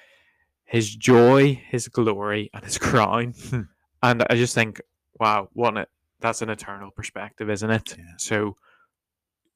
his 0.66 0.96
joy, 0.96 1.62
his 1.70 1.88
glory, 1.88 2.50
and 2.54 2.64
his 2.66 2.78
crown. 2.78 3.34
Hmm. 3.50 3.62
and 4.02 4.26
I 4.30 4.36
just 4.36 4.56
think, 4.56 4.82
wow, 5.20 5.48
what 5.54 5.78
a, 5.78 5.88
that's 6.20 6.42
an 6.42 6.50
eternal 6.50 6.90
perspective, 6.92 7.50
isn't 7.50 7.70
it? 7.70 7.96
Yeah. 7.98 8.04
So 8.18 8.56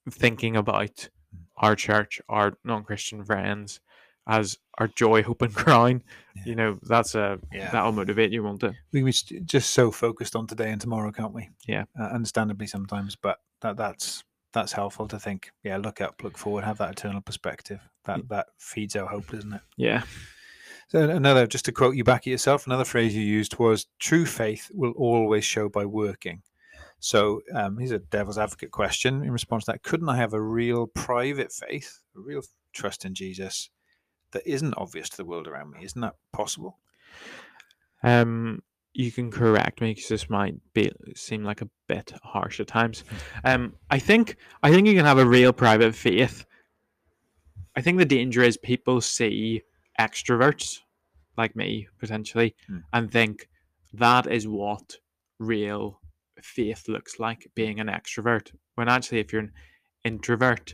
thinking 0.10 0.56
about 0.56 1.10
our 1.58 1.76
church, 1.76 2.22
our 2.30 2.58
non-Christian 2.64 3.24
friends 3.24 3.80
as 4.27 4.57
our 4.77 4.88
joy, 4.88 5.24
hope, 5.24 5.41
and 5.41 5.55
crown, 5.55 6.03
Yeah. 6.36 6.43
you 6.46 6.55
know, 6.55 6.79
that's 6.84 7.15
a 7.15 7.39
Yeah. 7.51 7.72
that'll 7.72 7.91
motivate 7.93 8.31
you, 8.31 8.43
won't 8.43 8.63
it? 8.63 8.75
we 8.91 9.03
were 9.03 9.12
st- 9.12 9.46
just 9.46 9.72
so 9.72 9.91
focused 9.91 10.36
on 10.36 10.48
today 10.48 10.72
and 10.72 10.81
tomorrow, 10.81 11.12
can't 11.12 11.34
we? 11.34 11.50
Yeah. 11.67 11.86
uh, 12.00 12.03
understandably 12.03 12.67
sometimes, 12.67 13.15
but 13.15 13.39
that 13.62 13.77
that's 13.77 14.24
that's 14.53 14.72
helpful 14.72 15.07
to 15.10 15.19
think. 15.19 15.51
Yeah, 15.63 15.77
look 15.77 16.01
up, 16.01 16.24
look 16.24 16.38
forward, 16.38 16.63
have 16.63 16.77
that 16.79 16.91
eternal 16.91 17.22
perspective. 17.22 17.79
That 18.05 18.27
that 18.29 18.48
feeds 18.57 18.96
our 18.96 19.07
hope, 19.07 19.31
doesn't 19.31 19.53
it? 19.53 19.62
Yeah. 19.77 20.03
So 20.89 21.10
another, 21.10 21.46
just 21.48 21.65
to 21.65 21.72
quote 21.74 21.96
you 21.98 22.03
back 22.05 22.22
at 22.22 22.27
yourself, 22.27 22.65
another 22.65 22.86
phrase 22.86 23.13
you 23.15 23.22
used 23.22 23.60
was 23.60 23.88
"true 24.00 24.25
faith 24.25 24.72
will 24.74 24.91
always 24.93 25.43
show 25.43 25.67
by 25.69 25.86
working." 25.86 26.41
So 27.00 27.41
um, 27.53 27.77
here's 27.77 27.91
a 27.91 28.00
devil's 28.00 28.38
advocate 28.38 28.72
question 28.72 29.22
in 29.24 29.31
response 29.31 29.65
to 29.65 29.74
that: 29.74 29.84
Couldn't 29.84 30.10
I 30.10 30.15
have 30.17 30.34
a 30.34 30.41
real 30.41 30.88
private 30.88 31.51
faith, 31.51 32.00
a 32.15 32.19
real 32.22 32.41
trust 32.74 33.03
in 33.05 33.13
Jesus, 33.13 33.69
that 34.31 34.46
isn't 34.46 34.74
obvious 34.77 35.10
to 35.10 35.17
the 35.17 35.25
world 35.25 35.48
around 35.48 35.72
me? 35.72 35.79
Isn't 35.84 36.01
that 36.01 36.15
possible? 36.34 36.77
Um, 38.03 38.62
you 38.93 39.12
can 39.12 39.31
correct 39.31 39.81
me 39.81 39.93
because 39.93 40.07
this 40.10 40.29
might 40.29 40.55
be 40.74 40.91
seem 41.15 41.43
like 41.43 41.62
a 41.62 41.69
bit 41.88 42.13
harsh 42.24 42.60
at 42.60 42.67
times. 42.67 43.03
Um, 43.43 43.74
I 43.89 44.00
think 44.00 44.38
I 44.63 44.72
think 44.72 44.88
you 44.88 44.96
can 44.96 45.05
have 45.05 45.19
a 45.19 45.25
real 45.25 45.53
private 45.53 45.93
faith. 45.96 46.46
I 47.75 47.81
think 47.81 47.98
the 48.00 48.05
danger 48.05 48.41
is 48.41 48.57
people 48.57 49.01
see 49.01 49.62
extroverts 50.00 50.79
like 51.38 51.55
me 51.55 51.88
potentially 52.00 52.55
Hmm. 52.67 52.79
and 52.93 53.12
think 53.12 53.48
that 53.93 54.25
is 54.25 54.48
what 54.48 54.96
real 55.39 56.01
faith 56.41 56.88
looks 56.88 57.19
like 57.19 57.48
being 57.55 57.79
an 57.79 57.88
extrovert. 57.88 58.51
When 58.75 58.89
actually, 58.89 59.19
if 59.19 59.31
you're 59.31 59.43
an 59.43 59.51
introvert, 60.03 60.74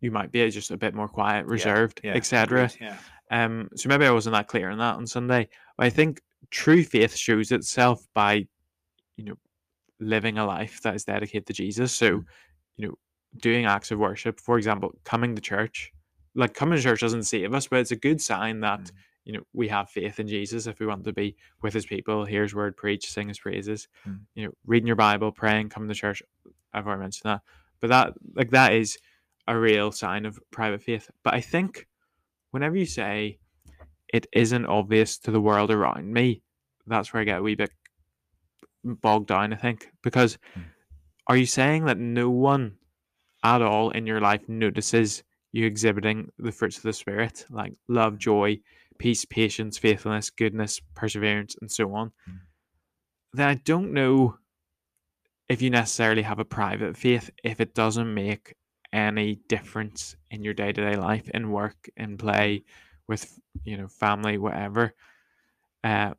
you 0.00 0.10
might 0.10 0.30
be 0.32 0.48
just 0.50 0.70
a 0.70 0.76
bit 0.76 0.94
more 0.94 1.08
quiet, 1.08 1.46
reserved, 1.46 2.00
Yeah, 2.04 2.14
etc. 2.14 2.70
Yeah. 2.80 2.96
Um, 3.30 3.68
so 3.74 3.88
maybe 3.88 4.06
I 4.06 4.10
wasn't 4.10 4.34
that 4.34 4.48
clear 4.48 4.70
on 4.70 4.78
that 4.78 4.94
on 4.96 5.06
Sunday. 5.06 5.48
But 5.76 5.86
I 5.86 5.90
think 5.90 6.20
true 6.50 6.82
faith 6.82 7.14
shows 7.16 7.52
itself 7.52 8.06
by, 8.14 8.46
you 9.16 9.24
know, 9.24 9.34
living 10.00 10.38
a 10.38 10.46
life 10.46 10.80
that 10.82 10.94
is 10.94 11.04
dedicated 11.04 11.46
to 11.46 11.52
Jesus. 11.52 11.92
So, 11.92 12.18
Mm. 12.18 12.24
you 12.76 12.88
know, 12.88 12.94
doing 13.38 13.66
acts 13.66 13.90
of 13.90 13.98
worship, 13.98 14.40
for 14.40 14.56
example, 14.56 14.92
coming 15.04 15.34
to 15.34 15.42
church. 15.42 15.92
Like 16.34 16.54
coming 16.54 16.76
to 16.76 16.82
church 16.82 17.00
doesn't 17.00 17.24
save 17.24 17.52
us, 17.52 17.66
but 17.66 17.80
it's 17.80 17.90
a 17.90 17.96
good 17.96 18.20
sign 18.20 18.60
that 18.60 18.80
Mm. 18.80 18.92
you 19.24 19.32
know 19.34 19.42
we 19.52 19.68
have 19.68 19.90
faith 19.90 20.20
in 20.20 20.28
Jesus. 20.28 20.66
If 20.66 20.78
we 20.78 20.86
want 20.86 21.04
to 21.04 21.12
be 21.12 21.36
with 21.60 21.74
His 21.74 21.84
people, 21.84 22.24
hear 22.24 22.42
His 22.44 22.54
word 22.54 22.76
preach, 22.76 23.10
sing 23.10 23.28
His 23.28 23.40
praises. 23.40 23.88
Mm. 24.06 24.20
You 24.36 24.46
know, 24.46 24.52
reading 24.64 24.86
your 24.86 24.96
Bible, 24.96 25.32
praying, 25.32 25.68
coming 25.70 25.88
to 25.88 25.94
church. 25.94 26.22
I've 26.72 26.86
already 26.86 27.00
mentioned 27.02 27.28
that, 27.30 27.42
but 27.80 27.88
that 27.88 28.14
like 28.34 28.50
that 28.50 28.72
is 28.72 28.98
a 29.48 29.58
real 29.58 29.90
sign 29.92 30.26
of 30.26 30.38
private 30.50 30.82
faith. 30.82 31.10
But 31.22 31.34
I 31.34 31.40
think 31.40 31.86
whenever 32.50 32.76
you 32.76 32.86
say 32.86 33.38
it 34.12 34.26
isn't 34.32 34.66
obvious 34.66 35.18
to 35.18 35.30
the 35.30 35.40
world 35.40 35.70
around 35.70 36.12
me, 36.12 36.42
that's 36.86 37.12
where 37.12 37.20
I 37.20 37.24
get 37.24 37.40
a 37.40 37.42
wee 37.42 37.54
bit 37.54 37.70
bogged 38.84 39.28
down, 39.28 39.52
I 39.52 39.56
think. 39.56 39.88
Because 40.02 40.38
Mm. 40.56 40.64
are 41.26 41.36
you 41.36 41.46
saying 41.46 41.84
that 41.86 41.98
no 41.98 42.30
one 42.30 42.78
at 43.44 43.62
all 43.62 43.90
in 43.90 44.06
your 44.06 44.20
life 44.20 44.48
notices 44.48 45.22
you 45.52 45.66
exhibiting 45.66 46.30
the 46.38 46.52
fruits 46.52 46.76
of 46.76 46.82
the 46.82 46.92
Spirit, 46.92 47.46
like 47.50 47.74
love, 47.88 48.18
joy, 48.18 48.60
peace, 48.98 49.24
patience, 49.24 49.78
faithfulness, 49.78 50.30
goodness, 50.30 50.80
perseverance, 50.94 51.56
and 51.60 51.70
so 51.70 51.94
on? 51.94 52.12
Mm. 52.28 52.40
Then 53.34 53.48
I 53.48 53.54
don't 53.54 53.92
know 53.92 54.38
if 55.48 55.62
you 55.62 55.70
necessarily 55.70 56.22
have 56.22 56.38
a 56.38 56.44
private 56.44 56.96
faith 56.96 57.30
if 57.42 57.60
it 57.60 57.74
doesn't 57.74 58.12
make 58.12 58.54
any 58.92 59.36
difference 59.48 60.16
in 60.30 60.42
your 60.42 60.54
day 60.54 60.72
to 60.72 60.80
day 60.90 60.96
life, 60.96 61.28
in 61.30 61.50
work, 61.50 61.88
in 61.96 62.16
play, 62.16 62.64
with 63.06 63.38
you 63.64 63.76
know 63.76 63.88
family, 63.88 64.38
whatever. 64.38 64.94
Uh, 65.84 66.14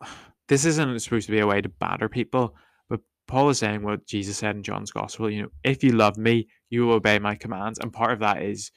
this 0.48 0.64
isn't 0.64 0.98
supposed 1.00 1.26
to 1.26 1.32
be 1.32 1.40
a 1.40 1.46
way 1.46 1.60
to 1.60 1.68
batter 1.68 2.08
people, 2.08 2.54
but 2.88 3.00
Paul 3.26 3.50
is 3.50 3.58
saying 3.58 3.82
what 3.82 4.06
Jesus 4.06 4.38
said 4.38 4.56
in 4.56 4.62
John's 4.62 4.90
Gospel. 4.90 5.30
You 5.30 5.42
know, 5.42 5.48
if 5.64 5.84
you 5.84 5.92
love 5.92 6.16
me, 6.16 6.48
you 6.70 6.86
will 6.86 6.94
obey 6.94 7.18
my 7.18 7.34
commands, 7.34 7.78
and 7.78 7.92
part 7.92 8.12
of 8.12 8.20
that 8.20 8.42
is 8.42 8.70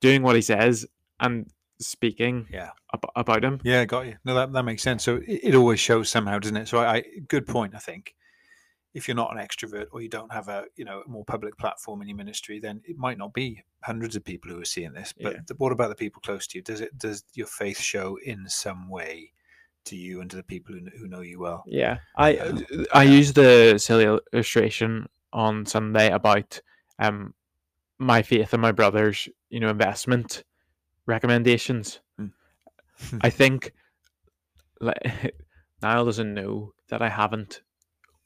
doing 0.00 0.22
what 0.22 0.36
he 0.36 0.42
says 0.42 0.86
and 1.20 1.46
speaking 1.78 2.46
Yeah. 2.50 2.70
ab- 2.94 3.10
about 3.16 3.44
him. 3.44 3.60
Yeah, 3.62 3.84
got 3.84 4.06
you. 4.06 4.16
No, 4.24 4.34
that, 4.34 4.52
that 4.52 4.62
makes 4.64 4.82
sense. 4.82 5.02
So 5.04 5.16
it, 5.16 5.40
it 5.44 5.54
always 5.54 5.80
shows 5.80 6.08
somehow, 6.08 6.38
doesn't 6.38 6.56
it? 6.56 6.68
So 6.68 6.78
I, 6.78 6.94
I 6.96 7.04
good 7.28 7.46
point. 7.46 7.74
I 7.74 7.78
think 7.78 8.14
if 8.92 9.06
you're 9.06 9.14
not 9.14 9.36
an 9.36 9.38
extrovert 9.44 9.86
or 9.92 10.00
you 10.00 10.08
don't 10.08 10.32
have 10.32 10.48
a 10.48 10.64
you 10.76 10.84
know 10.84 11.02
a 11.06 11.08
more 11.08 11.24
public 11.24 11.56
platform 11.58 12.02
in 12.02 12.08
your 12.08 12.16
ministry, 12.16 12.58
then 12.58 12.80
it 12.84 12.96
might 12.98 13.18
not 13.18 13.32
be 13.32 13.62
hundreds 13.82 14.16
of 14.16 14.24
people 14.24 14.50
who 14.50 14.60
are 14.60 14.64
seeing 14.64 14.92
this. 14.92 15.12
But 15.12 15.32
Yeah. 15.32 15.40
the, 15.46 15.54
what 15.54 15.72
about 15.72 15.88
the 15.88 15.94
people 15.94 16.20
close 16.20 16.46
to 16.48 16.58
you? 16.58 16.62
Does 16.62 16.80
it 16.80 16.96
does 16.98 17.24
your 17.34 17.46
faith 17.46 17.80
show 17.80 18.18
in 18.24 18.48
some 18.48 18.88
way 18.88 19.32
to 19.84 19.96
you 19.96 20.20
and 20.20 20.30
to 20.30 20.36
the 20.36 20.42
people 20.42 20.74
who, 20.74 20.84
who 20.98 21.08
know 21.08 21.20
you 21.20 21.40
well? 21.40 21.64
Yeah, 21.66 21.98
I 22.16 22.36
Uh, 22.36 22.60
I 22.92 23.04
yeah. 23.04 23.10
used 23.10 23.34
the 23.34 23.78
silly 23.78 24.04
illustration 24.32 25.08
on 25.32 25.66
Sunday 25.66 26.10
about 26.10 26.60
um 26.98 27.34
my 27.98 28.22
faith 28.22 28.52
and 28.52 28.62
my 28.62 28.72
brother's 28.72 29.28
you 29.50 29.60
know 29.60 29.68
investment 29.70 30.42
recommendations. 31.06 32.00
Mm. 32.20 32.32
I 33.20 33.30
think 33.30 33.72
like 34.80 34.98
Niall 35.82 36.04
doesn't 36.06 36.34
know 36.34 36.74
that 36.88 37.02
I 37.02 37.08
haven't 37.08 37.62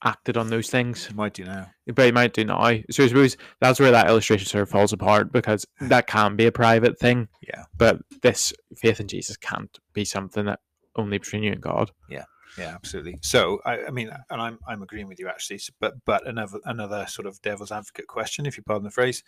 acted 0.05 0.37
on 0.37 0.49
those 0.51 0.69
things, 0.71 1.09
might 1.15 1.33
do 1.35 1.45
now. 1.45 1.71
but 1.95 2.05
he 2.07 2.13
might 2.13 2.33
do 2.35 2.45
now. 2.45 2.59
So 2.91 3.05
I 3.05 3.09
suppose 3.09 3.37
that's 3.61 3.81
where 3.81 3.91
that 3.91 4.07
illustration 4.09 4.47
sort 4.47 4.63
of 4.63 4.69
falls 4.71 4.93
apart 4.93 5.33
because 5.33 5.67
that 5.81 6.07
can 6.07 6.37
be 6.37 6.47
a 6.47 6.53
private 6.53 6.99
thing. 6.99 7.29
Yeah. 7.43 7.65
But 7.77 7.99
this 8.23 8.53
faith 8.77 9.01
in 9.01 9.09
Jesus 9.09 9.37
can't 9.37 9.77
be 9.93 10.05
something 10.05 10.45
that 10.47 10.61
only 10.97 11.19
between 11.19 11.43
you 11.43 11.53
and 11.53 11.61
God. 11.61 11.91
Yeah, 12.09 12.25
Yeah, 12.59 12.75
absolutely. 12.75 13.19
So 13.23 13.61
I, 13.65 13.85
I 13.87 13.91
mean, 13.91 14.11
and 14.31 14.41
I'm 14.41 14.59
I'm 14.69 14.83
agreeing 14.83 15.09
with 15.09 15.19
you 15.19 15.29
actually. 15.29 15.57
s- 15.57 15.71
But 15.81 15.95
but 16.05 16.27
another 16.27 16.59
another 16.67 17.07
sort 17.09 17.27
of 17.27 17.41
devil's 17.43 17.73
advocate 17.73 18.07
question, 18.07 18.47
if 18.47 18.57
you 18.57 18.63
pardon 18.63 18.85
the 18.85 18.91
phrase. 18.91 19.25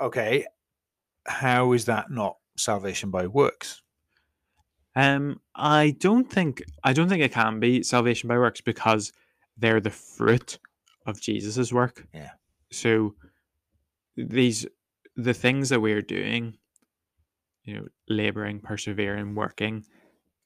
Okay, 0.00 0.44
how 1.26 1.72
is 1.72 1.84
that 1.86 2.10
not 2.10 2.36
salvation 2.56 3.10
by 3.10 3.26
works? 3.28 3.80
Um, 4.96 5.40
I 5.56 5.96
don't 5.98 6.30
think 6.30 6.62
I 6.84 6.92
don't 6.92 7.08
think 7.08 7.22
it 7.22 7.32
can 7.32 7.60
be 7.60 7.82
salvation 7.82 8.28
by 8.28 8.38
works 8.38 8.60
because 8.60 9.12
they're 9.56 9.80
the 9.80 9.90
fruit 9.90 10.58
of 11.06 11.20
Jesus's 11.20 11.72
work. 11.72 12.06
Yeah. 12.12 12.30
So 12.72 13.14
these 14.16 14.66
the 15.16 15.34
things 15.34 15.68
that 15.68 15.80
we're 15.80 16.02
doing, 16.02 16.58
you 17.64 17.74
know, 17.74 17.86
laboring, 18.08 18.60
persevering, 18.60 19.34
working, 19.34 19.84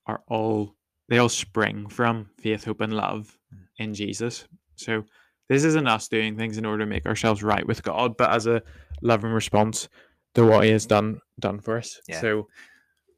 are 0.07 0.23
all 0.29 0.75
they 1.09 1.19
all 1.19 1.29
spring 1.31 1.89
from 1.89 2.29
faith, 2.39 2.65
hope, 2.65 2.81
and 2.81 2.93
love 2.93 3.35
Mm. 3.55 3.59
in 3.79 3.95
Jesus. 3.95 4.47
So 4.77 5.05
this 5.49 5.65
isn't 5.65 5.87
us 5.89 6.09
doing 6.09 6.37
things 6.37 6.59
in 6.59 6.67
order 6.67 6.85
to 6.85 6.91
make 6.91 7.07
ourselves 7.07 7.43
right 7.43 7.67
with 7.67 7.83
God, 7.83 8.19
but 8.19 8.31
as 8.31 8.47
a 8.47 8.63
loving 9.01 9.31
response 9.31 9.89
to 10.35 10.45
what 10.45 10.65
He 10.65 10.71
has 10.71 10.85
done 10.85 11.21
done 11.41 11.61
for 11.61 11.79
us. 11.79 11.99
Yeah. 12.07 12.21
So 12.21 12.49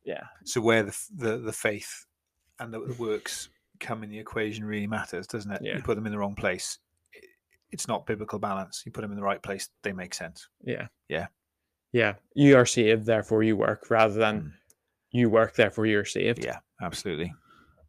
yeah. 0.05 0.23
So 0.45 0.61
where 0.61 0.85
the 0.85 0.97
the, 1.17 1.39
the 1.39 1.53
faith 1.53 2.07
and 2.61 2.73
the, 2.73 2.79
the 2.79 2.95
works 2.95 3.49
come 3.81 4.05
in 4.05 4.11
the 4.11 4.19
equation 4.19 4.65
really 4.65 4.87
matters, 4.87 5.27
doesn't 5.27 5.51
it? 5.51 5.63
Yeah. 5.65 5.77
You 5.77 5.83
put 5.83 5.97
them 5.97 6.07
in 6.07 6.13
the 6.13 6.19
wrong 6.19 6.35
place, 6.35 6.79
it's 7.73 7.89
not 7.89 8.07
biblical 8.07 8.39
balance. 8.39 8.83
You 8.85 8.93
put 8.93 9.01
them 9.03 9.11
in 9.13 9.17
the 9.17 9.23
right 9.25 9.43
place, 9.43 9.69
they 9.83 9.93
make 9.93 10.15
sense. 10.15 10.49
Yeah. 10.65 10.89
Yeah. 11.09 11.27
Yeah. 11.93 12.15
You 12.35 12.57
are 12.57 12.67
saved, 12.67 13.07
therefore 13.07 13.43
you 13.43 13.57
work, 13.57 13.91
rather 13.91 14.15
than 14.15 14.41
Mm. 14.41 14.53
you 15.11 15.31
work, 15.31 15.55
therefore 15.55 15.87
you're 15.87 16.05
saved. 16.05 16.45
Yeah, 16.45 16.59
absolutely. 16.83 17.33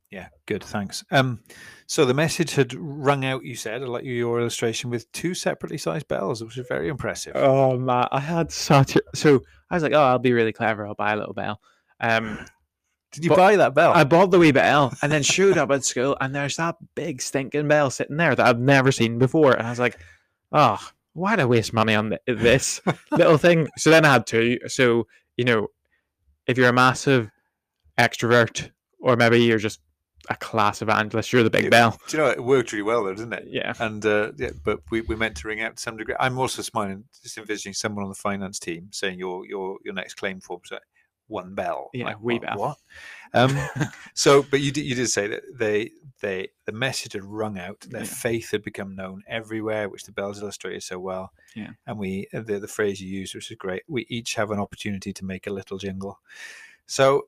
Yeah, 0.10 0.28
good. 0.46 0.62
Thanks. 0.64 1.06
Um, 1.12 1.42
so 1.88 2.04
the 2.04 2.14
message 2.14 2.54
had 2.56 2.74
rung 2.74 3.24
out. 3.24 3.46
You 3.46 3.56
said, 3.56 3.82
I 3.82 3.86
like 3.86 4.04
your 4.04 4.42
illustration 4.42 4.90
with 4.90 5.10
two 5.14 5.34
separately 5.34 5.78
sized 5.78 6.08
bells, 6.10 6.44
which 6.44 6.58
is 6.58 6.68
very 6.68 6.90
impressive. 6.90 7.32
Oh 7.36 7.78
man, 7.78 8.08
I 8.12 8.20
had 8.20 8.52
such 8.52 8.98
a 8.98 9.02
so 9.16 9.42
I 9.70 9.76
was 9.76 9.84
like, 9.84 9.94
oh, 9.94 10.02
I'll 10.04 10.20
be 10.20 10.34
really 10.34 10.52
clever. 10.52 10.86
I'll 10.86 10.96
buy 10.96 11.14
a 11.14 11.16
little 11.16 11.34
bell. 11.34 11.62
Um, 12.02 12.46
Did 13.12 13.26
you 13.26 13.30
but 13.30 13.38
buy 13.38 13.56
that 13.58 13.74
bell? 13.74 13.92
I 13.94 14.04
bought 14.04 14.32
the 14.32 14.40
wee 14.40 14.52
bell 14.52 14.94
and 15.02 15.12
then 15.12 15.24
showed 15.24 15.58
up 15.58 15.72
at 15.72 15.84
school, 15.84 16.16
and 16.22 16.34
there's 16.34 16.56
that 16.56 16.78
big 16.96 17.22
stinking 17.22 17.68
bell 17.68 17.90
sitting 17.90 18.18
there 18.18 18.36
that 18.36 18.46
I've 18.46 18.60
never 18.60 18.92
seen 18.92 19.20
before, 19.20 19.54
and 19.54 19.68
I 19.68 19.70
was 19.70 19.80
like, 19.80 20.00
oh, 20.52 20.80
why'd 21.14 21.40
I 21.40 21.46
waste 21.46 21.74
money 21.74 21.94
on 21.94 22.18
this 22.26 22.82
little 23.12 23.38
thing? 23.38 23.68
So 23.78 23.90
then 23.90 24.06
I 24.06 24.14
had 24.14 24.26
two. 24.26 24.60
So 24.68 25.08
you 25.36 25.46
know, 25.46 25.68
if 26.48 26.58
you're 26.58 26.70
a 26.70 26.74
massive 26.74 27.30
extrovert, 27.98 28.72
or 29.00 29.16
maybe 29.16 29.40
you're 29.40 29.58
just 29.58 29.82
a 30.30 30.36
class 30.36 30.82
evangelist, 30.82 31.34
you're 31.34 31.44
the 31.44 31.50
big 31.50 31.70
bell. 31.70 31.98
Do 32.08 32.18
you 32.18 32.24
know 32.24 32.30
it 32.30 32.44
worked 32.44 32.72
really 32.72 32.84
well 32.84 33.04
though, 33.04 33.14
didn't 33.14 33.34
it? 33.34 33.46
Yeah. 33.48 33.74
And 33.80 34.06
uh, 34.06 34.32
yeah, 34.38 34.52
but 34.64 34.80
we, 34.90 35.02
we 35.02 35.16
meant 35.16 35.36
to 35.38 35.48
ring 35.48 35.62
out 35.62 35.78
to 35.78 35.82
some 35.82 35.98
degree. 35.98 36.16
I'm 36.20 36.38
also 36.38 36.62
smiling, 36.62 37.04
just 37.22 37.38
envisioning 37.38 37.74
someone 37.74 38.04
on 38.04 38.10
the 38.10 38.16
finance 38.16 38.60
team 38.60 38.90
saying 38.92 39.20
your 39.20 39.46
your 39.46 39.78
your 39.84 39.94
next 39.94 40.16
claim 40.16 40.40
form 40.40 40.62
so 40.64 40.78
one 41.32 41.56
bell. 41.56 41.90
Yeah, 41.94 42.14
wee 42.22 42.36
what, 42.36 42.42
bell. 42.44 42.58
What? 42.58 42.78
Um, 43.34 43.58
so, 44.14 44.44
but 44.44 44.60
you 44.62 44.72
did 44.72 44.86
you 44.86 44.96
did 44.96 45.08
say 45.10 45.28
that 45.28 45.44
they 45.58 45.92
they 46.22 46.50
the 46.66 46.72
message 46.72 47.14
had 47.14 47.24
rung 47.24 47.58
out. 47.58 47.82
Their 47.90 48.02
Yeah. 48.02 48.08
faith 48.08 48.52
had 48.52 48.62
become 48.64 48.96
known 48.96 49.24
everywhere, 49.28 49.90
which 49.90 50.04
the 50.04 50.12
bells 50.12 50.42
illustrated 50.42 50.84
so 50.84 51.00
well. 51.00 51.32
Yeah. 51.56 51.72
And 51.88 51.98
we 51.98 52.28
uh, 52.34 52.42
the 52.42 52.60
the 52.60 52.68
phrase 52.68 53.02
you 53.02 53.10
used, 53.10 53.34
which 53.34 53.50
is 53.50 53.58
great. 53.58 53.84
We 53.88 54.06
each 54.10 54.36
have 54.36 54.52
an 54.52 54.60
opportunity 54.60 55.14
to 55.14 55.26
make 55.26 55.48
a 55.48 55.52
little 55.54 55.78
jingle. 55.78 56.20
So, 56.86 57.28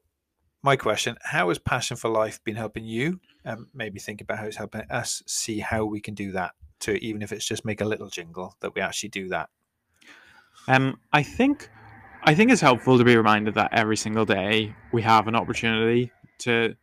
my 0.62 0.75
question: 0.75 1.15
How 1.24 1.48
has 1.50 1.57
passion 1.60 1.98
for 1.98 2.10
life 2.10 2.43
been 2.43 2.55
helping 2.57 2.86
you? 2.86 3.19
Um, 3.45 3.67
maybe 3.74 4.00
think 4.00 4.22
about 4.22 4.39
how 4.39 4.45
it's 4.45 4.57
helping 4.57 4.81
us 4.89 5.24
see 5.25 5.60
how 5.60 5.86
we 5.86 6.00
can 6.01 6.13
do 6.13 6.31
that. 6.33 6.51
To 6.81 6.91
even 7.03 7.22
if 7.22 7.31
it's 7.31 7.45
just 7.48 7.63
make 7.63 7.79
a 7.81 7.86
little 7.86 8.10
jingle, 8.10 8.57
that 8.60 8.75
we 8.75 8.81
actually 8.81 9.10
do 9.10 9.29
that. 9.29 9.50
Um, 10.67 11.00
I 11.12 11.24
think, 11.24 11.69
I 12.25 12.36
think 12.36 12.51
it's 12.51 12.62
helpful 12.62 12.98
to 12.98 13.03
be 13.03 13.18
reminded 13.18 13.56
that 13.56 13.74
every 13.74 13.98
single 13.98 14.24
day 14.24 14.74
we 14.94 15.01
have 15.01 15.27
an 15.27 15.36
opportunity 15.36 16.10
to, 16.39 16.74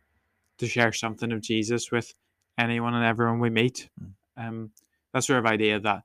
to 0.59 0.67
share 0.67 0.93
something 0.93 1.31
of 1.31 1.41
Jesus 1.41 1.91
with 1.91 2.13
anyone 2.59 2.93
and 2.93 3.03
everyone 3.03 3.39
we 3.39 3.49
meet. 3.49 3.89
Mm. 3.99 4.11
Um, 4.37 4.71
that 5.13 5.23
sort 5.23 5.39
of 5.39 5.47
idea 5.47 5.79
that, 5.79 6.03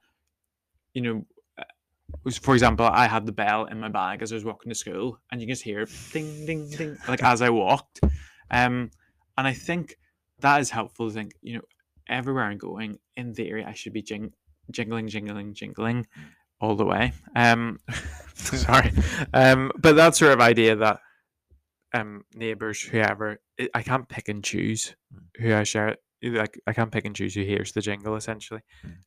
you 0.94 1.02
know, 1.02 1.26
uh, 1.58 2.30
for 2.40 2.54
example, 2.54 2.86
I 2.86 3.06
had 3.06 3.26
the 3.26 3.32
bell 3.32 3.66
in 3.66 3.78
my 3.78 3.90
bag 3.90 4.22
as 4.22 4.32
I 4.32 4.36
was 4.36 4.44
walking 4.44 4.70
to 4.70 4.74
school, 4.74 5.20
and 5.30 5.38
you 5.38 5.46
can 5.46 5.52
just 5.52 5.64
hear 5.64 5.82
it 5.82 5.90
ding, 6.12 6.46
ding, 6.46 6.70
ding, 6.70 6.96
like 7.06 7.22
as 7.22 7.42
I 7.42 7.50
walked. 7.50 8.00
Um, 8.50 8.90
and 9.36 9.46
I 9.46 9.52
think 9.52 9.98
that 10.40 10.62
is 10.62 10.70
helpful 10.70 11.08
to 11.08 11.14
think, 11.14 11.32
you 11.42 11.56
know, 11.56 11.62
everywhere 12.08 12.44
I'm 12.44 12.56
going, 12.56 12.98
in 13.16 13.34
theory, 13.34 13.66
I 13.66 13.74
should 13.74 13.92
be 13.92 14.02
jing- 14.02 14.32
jingling, 14.70 15.08
jingling, 15.08 15.52
jingling 15.52 16.06
all 16.60 16.76
the 16.76 16.84
way. 16.84 17.12
Um, 17.34 17.78
sorry, 18.34 18.92
um, 19.34 19.70
but 19.78 19.96
that 19.96 20.16
sort 20.16 20.32
of 20.32 20.40
idea 20.40 20.76
that 20.76 21.00
um, 21.94 22.22
neighbors, 22.34 22.82
whoever, 22.82 23.38
I- 23.60 23.70
I 23.74 23.82
can't 23.82 24.08
pick 24.08 24.28
and 24.28 24.42
choose 24.44 24.94
who 25.38 25.54
I 25.54 25.62
share 25.62 25.88
it. 25.88 26.00
Like 26.22 26.58
I 26.66 26.72
can't 26.72 26.90
pick 26.92 27.04
and 27.04 27.14
choose 27.14 27.34
who 27.34 27.42
hears 27.42 27.72
the 27.72 27.80
jingle, 27.80 28.16
essentially. 28.16 28.60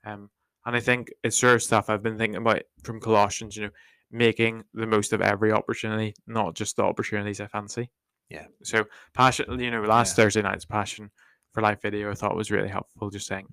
Um, 0.05 0.29
and 0.65 0.75
I 0.75 0.79
think 0.79 1.09
it's 1.23 1.37
sort 1.39 1.55
of 1.55 1.63
stuff 1.63 1.89
I've 1.89 2.03
been 2.03 2.17
thinking 2.17 2.37
about 2.41 2.61
from 2.83 2.99
Colossians. 2.99 3.55
You 3.57 3.63
know, 3.63 3.69
making 4.11 4.63
the 4.73 4.85
most 4.87 5.13
of 5.13 5.21
every 5.21 5.51
opportunity, 5.51 6.13
not 6.27 6.55
just 6.55 6.75
the 6.77 6.83
opportunities 6.83 7.39
I 7.41 7.47
fancy. 7.47 7.89
Yeah. 8.29 8.45
So 8.63 8.85
passion, 9.13 9.59
you 9.59 9.71
know, 9.71 9.81
last 9.81 10.17
Yeah. 10.17 10.23
Thursday 10.23 10.41
night's 10.43 10.65
passion 10.65 11.09
for 11.53 11.61
life 11.61 11.81
video 11.81 12.11
I 12.11 12.13
thought 12.13 12.35
was 12.35 12.51
really 12.51 12.69
helpful. 12.69 13.09
Just 13.09 13.27
saying, 13.27 13.47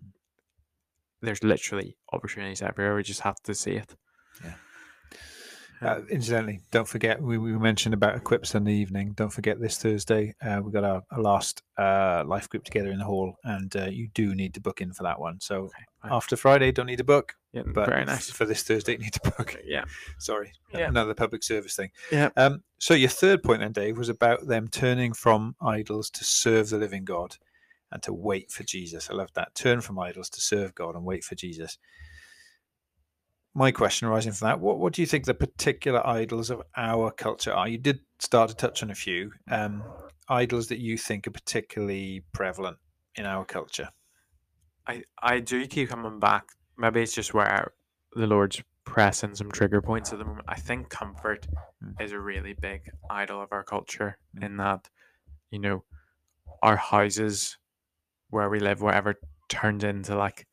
there's 1.23 1.43
literally 1.43 1.97
opportunities 2.13 2.63
everywhere. 2.63 2.95
We 2.95 3.03
just 3.03 3.21
have 3.21 3.41
to 3.45 3.55
see 3.55 3.73
it. 3.73 3.95
Uh, 5.83 6.01
incidentally, 6.11 6.61
don't 6.71 6.89
forget 6.89 7.21
we, 7.21 7.37
we 7.37 7.53
mentioned 7.53 7.93
about 7.93 8.17
equips 8.17 8.55
in 8.55 8.65
the 8.65 8.73
evening. 8.73 9.13
Don't 9.15 9.33
forget 9.33 9.61
this 9.61 9.77
Thursday 9.77 10.35
uh, 10.43 10.59
we've 10.65 10.73
got 10.73 10.85
our, 10.85 11.03
our 11.11 11.21
last 11.21 11.63
uh, 11.77 12.25
life 12.27 12.49
group 12.49 12.65
together 12.65 12.91
in 12.91 12.99
the 12.99 13.05
hall, 13.05 13.35
and 13.45 13.77
uh, 13.77 13.85
you 13.85 14.09
do 14.15 14.35
need 14.35 14.55
to 14.55 14.61
book 14.61 14.81
in 14.81 14.95
for 14.95 15.03
that 15.03 15.21
one. 15.21 15.39
So 15.39 15.69
fine. 16.03 16.13
after 16.13 16.35
Friday, 16.35 16.73
don't 16.73 16.87
need 16.87 16.97
to 16.97 17.05
book, 17.05 17.35
Yeah, 17.53 17.65
but 17.75 17.91
very 17.91 18.07
nice. 18.07 18.31
for 18.31 18.47
this 18.47 18.63
Thursday, 18.63 18.93
you 18.93 18.99
need 18.99 19.13
to 19.13 19.33
book. 19.37 19.55
Yeah. 19.67 19.85
Sorry, 20.19 20.51
Yeah. 20.73 20.89
another 20.89 21.13
public 21.13 21.43
service 21.43 21.77
thing. 21.77 21.91
Yeah. 22.11 22.31
Um, 22.39 22.63
so 22.79 22.95
your 22.95 23.11
third 23.11 23.43
point 23.43 23.61
then, 23.61 23.73
Dave, 23.73 23.99
was 23.99 24.09
about 24.09 24.47
them 24.47 24.69
turning 24.69 25.13
from 25.13 25.57
idols 25.61 26.09
to 26.13 26.25
serve 26.25 26.71
the 26.71 26.79
living 26.79 27.05
God 27.05 27.37
and 27.93 28.03
to 28.03 28.13
wait 28.13 28.51
for 28.51 28.63
Jesus. 28.65 29.09
I 29.11 29.15
love 29.15 29.33
that. 29.35 29.55
Turn 29.55 29.81
from 29.81 29.99
idols 29.99 30.29
to 30.31 30.41
serve 30.41 30.75
God 30.75 30.95
and 30.97 31.05
wait 31.05 31.25
for 31.25 31.35
Jesus. 31.35 31.79
My 33.55 33.71
question 33.71 34.07
arising 34.09 34.33
from 34.33 34.49
that: 34.49 34.61
What 34.61 34.79
what 34.79 34.93
do 34.93 35.01
you 35.01 35.07
think 35.07 35.25
the 35.25 35.35
particular 35.35 36.07
idols 36.07 36.51
of 36.51 36.63
our 36.77 37.11
culture 37.11 37.53
are? 37.53 37.69
You 37.69 37.79
did 37.79 38.01
start 38.19 38.51
to 38.51 38.57
touch 38.57 38.83
on 38.83 38.91
a 38.91 38.95
few 38.95 39.33
um, 39.51 39.83
idols 40.29 40.67
that 40.69 40.79
you 40.79 40.99
think 40.99 41.27
are 41.27 41.31
particularly 41.31 42.23
prevalent 42.35 42.77
in 43.15 43.25
our 43.25 43.45
culture. 43.47 43.89
I, 44.87 45.03
I 45.23 45.41
do 45.41 45.67
keep 45.67 45.89
coming 45.89 46.21
back. 46.21 46.45
Maybe 46.77 47.01
it's 47.03 47.15
just 47.15 47.33
where 47.35 47.73
the 48.15 48.27
Lord's 48.27 48.63
pressing 48.85 49.35
some 49.35 49.51
trigger 49.51 49.81
points 49.83 50.13
at 50.13 50.19
the 50.19 50.25
moment. 50.25 50.45
I 50.49 50.57
think 50.57 50.91
comfort 50.91 51.47
Mm. 51.83 52.01
is 52.01 52.13
a 52.13 52.19
really 52.19 52.55
big 52.55 52.91
idol 53.11 53.43
of 53.43 53.53
our 53.53 53.63
culture 53.65 54.17
Mm. 54.37 54.45
in 54.45 54.57
that, 54.59 54.89
you 55.51 55.59
know, 55.59 55.85
our 56.63 56.77
houses 56.77 57.59
where 58.31 58.49
we 58.51 58.61
live, 58.61 58.83
wherever 58.83 59.15
turned 59.49 59.85
into 59.85 60.17
like 60.17 60.47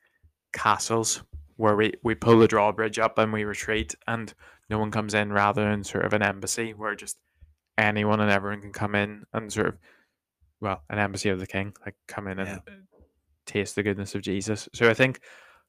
castles 0.53 1.23
where 1.57 1.75
we, 1.75 1.93
we 2.03 2.15
pull 2.15 2.39
the 2.39 2.47
drawbridge 2.47 2.99
up 2.99 3.17
and 3.17 3.31
we 3.31 3.43
retreat 3.43 3.95
and 4.07 4.33
no 4.69 4.79
one 4.79 4.91
comes 4.91 5.13
in 5.13 5.31
rather 5.31 5.63
than 5.69 5.83
sort 5.83 6.05
of 6.05 6.13
an 6.13 6.23
embassy 6.23 6.71
where 6.73 6.95
just 6.95 7.17
anyone 7.77 8.19
and 8.19 8.31
everyone 8.31 8.61
can 8.61 8.71
come 8.71 8.95
in 8.95 9.23
and 9.33 9.51
sort 9.51 9.67
of 9.67 9.77
well, 10.61 10.81
an 10.89 10.97
embassy 10.97 11.27
of 11.27 11.39
the 11.41 11.47
king, 11.47 11.73
like 11.85 11.95
come 12.07 12.27
in 12.27 12.39
and 12.39 12.61
Yeah. 12.67 12.73
taste 13.45 13.75
the 13.75 13.83
goodness 13.83 14.15
of 14.15 14.21
Jesus. 14.21 14.69
So 14.73 14.89
I 14.89 14.93
think 14.93 15.19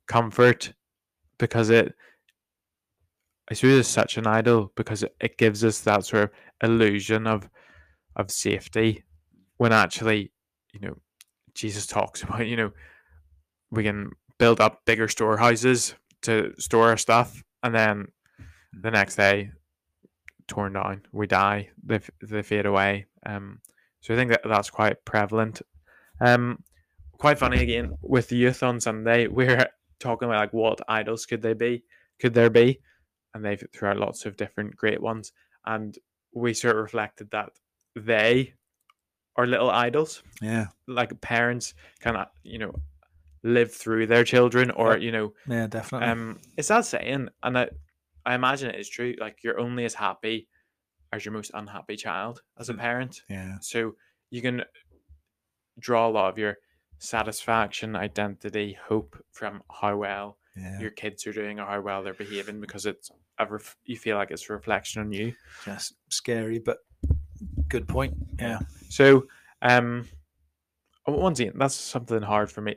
comfort 0.07 0.73
because 1.39 1.71
it 1.71 1.95
I 3.51 3.55
suppose 3.55 3.81
it's 3.81 3.89
such 3.89 4.17
an 4.17 4.27
idol 4.27 4.73
because 4.75 5.03
it, 5.03 5.15
it 5.21 5.37
gives 5.37 5.65
us 5.65 5.81
that 5.81 6.07
sort 6.07 6.25
of 6.25 6.31
illusion 6.63 7.27
of 7.27 7.49
of 8.17 8.31
safety 8.31 9.05
when 9.57 9.73
actually, 9.73 10.33
you 10.73 10.81
know, 10.81 10.97
Jesus 11.55 11.87
talks 11.87 12.23
about, 12.23 12.47
you 12.47 12.57
know, 12.57 12.73
we 13.71 13.83
can 13.83 14.11
build 14.39 14.61
up 14.61 14.85
bigger 14.85 15.09
storehouses 15.09 15.95
to 16.23 16.53
store 16.59 16.89
our 16.89 16.97
stuff 16.97 17.43
and 17.63 17.75
then 17.75 18.07
the 18.73 18.91
next 18.91 19.17
day 19.17 19.51
torn 20.49 20.73
down 20.73 21.03
we 21.13 21.27
die 21.27 21.69
they, 21.85 22.01
they 22.23 22.43
fade 22.43 22.67
away. 22.67 23.07
Um 23.25 23.61
so 24.01 24.13
i 24.13 24.17
think 24.17 24.31
that 24.31 24.43
that's 24.45 24.71
quite 24.71 25.05
prevalent. 25.05 25.63
Um 26.21 26.63
quite 27.19 27.39
funny 27.39 27.63
again 27.63 27.95
with 28.03 28.29
the 28.29 28.37
youth 28.37 28.63
on 28.63 28.81
sunday 28.81 29.27
we're 29.39 29.67
talking 30.01 30.29
about 30.29 30.41
like 30.41 30.53
what 30.53 30.81
idols 30.89 31.27
could 31.27 31.41
they 31.43 31.55
be 31.55 31.85
could 32.21 32.35
there 32.35 32.51
be? 32.51 32.81
And 33.35 33.45
they've 33.45 33.63
threw 33.73 33.89
out 33.89 33.99
lots 33.99 34.27
of 34.27 34.37
different 34.37 34.77
great 34.77 35.03
ones 35.03 35.33
and 35.67 35.99
we 36.33 36.55
sort 36.55 36.77
of 36.77 36.83
reflected 36.83 37.31
that 37.31 37.51
they 37.97 38.55
are 39.37 39.47
little 39.47 39.71
idols 39.71 40.23
Yeah, 40.41 40.67
like 40.87 41.21
parents 41.21 41.75
kind 42.01 42.17
of 42.17 42.27
you 42.43 42.59
know 42.59 42.75
live 43.43 43.73
through 43.73 44.07
their 44.07 44.25
children 44.25 44.71
or 44.71 44.97
you 44.97 45.13
know 45.13 45.33
yeah, 45.49 45.67
definitely. 45.67 46.09
um 46.09 46.39
it's 46.57 46.69
that 46.69 46.87
saying 46.87 47.29
and 47.43 47.59
I, 47.59 47.69
I 48.25 48.35
imagine 48.35 48.71
it 48.71 48.81
is 48.81 48.89
true 48.89 49.15
like 49.19 49.39
you're 49.45 49.61
only 49.61 49.85
as 49.85 49.95
happy 49.95 50.49
as 51.13 51.25
your 51.25 51.33
most 51.33 51.51
unhappy 51.55 51.97
child 51.97 52.43
as 52.59 52.69
a 52.71 52.75
Mm. 52.75 52.79
parent 52.79 53.23
yeah, 53.29 53.59
so 53.61 53.95
you 54.31 54.41
can 54.43 54.65
draw 55.79 56.09
a 56.09 56.11
lot 56.11 56.31
of 56.31 56.39
your 56.39 56.57
satisfaction 56.99 57.97
identity 57.97 58.79
hope 58.89 59.17
from 59.33 59.63
how 59.81 59.97
well 59.97 60.39
yeah. 60.57 60.81
your 60.81 60.91
kids 60.91 61.27
are 61.27 61.33
doing 61.33 61.59
or 61.61 61.67
how 61.67 61.81
well 61.81 62.03
they're 62.03 62.15
behaving 62.15 62.61
because 62.61 62.87
it's 62.87 63.11
a 63.39 63.47
ref- 63.47 63.77
you 63.85 63.97
feel 63.97 64.17
like 64.17 64.31
it's 64.31 64.49
a 64.49 64.53
reflection 64.53 65.03
on 65.03 65.13
you 65.13 65.35
Just 65.65 65.97
scary, 66.09 66.59
but 66.61 66.79
good 67.69 67.87
point. 67.89 68.15
Yeah, 68.39 68.61
So, 68.89 69.27
um, 69.63 70.09
once 71.07 71.41
again, 71.41 71.55
that's 71.57 71.75
something 71.75 72.23
hard 72.23 72.51
for 72.51 72.61
me. 72.61 72.77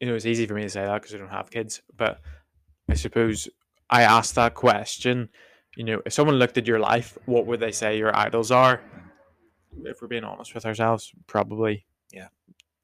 You 0.00 0.08
know, 0.08 0.14
it's 0.14 0.26
easy 0.26 0.46
for 0.46 0.54
me 0.54 0.62
to 0.62 0.70
say 0.70 0.84
that 0.84 1.00
because 1.00 1.14
I 1.14 1.18
don't 1.18 1.28
have 1.28 1.50
kids, 1.50 1.82
but 1.96 2.20
I 2.88 2.94
suppose 2.94 3.48
I 3.90 4.02
asked 4.02 4.34
that 4.34 4.54
question. 4.54 5.28
You 5.76 5.84
know, 5.84 6.02
if 6.06 6.12
someone 6.12 6.36
looked 6.36 6.58
at 6.58 6.66
your 6.66 6.78
life, 6.78 7.18
what 7.26 7.46
would 7.46 7.60
they 7.60 7.72
say 7.72 7.98
your 7.98 8.16
idols 8.16 8.50
are? 8.50 8.80
If 9.84 10.00
we're 10.00 10.08
being 10.08 10.24
honest 10.24 10.54
with 10.54 10.66
ourselves, 10.66 11.12
probably, 11.26 11.84
Yeah. 12.12 12.28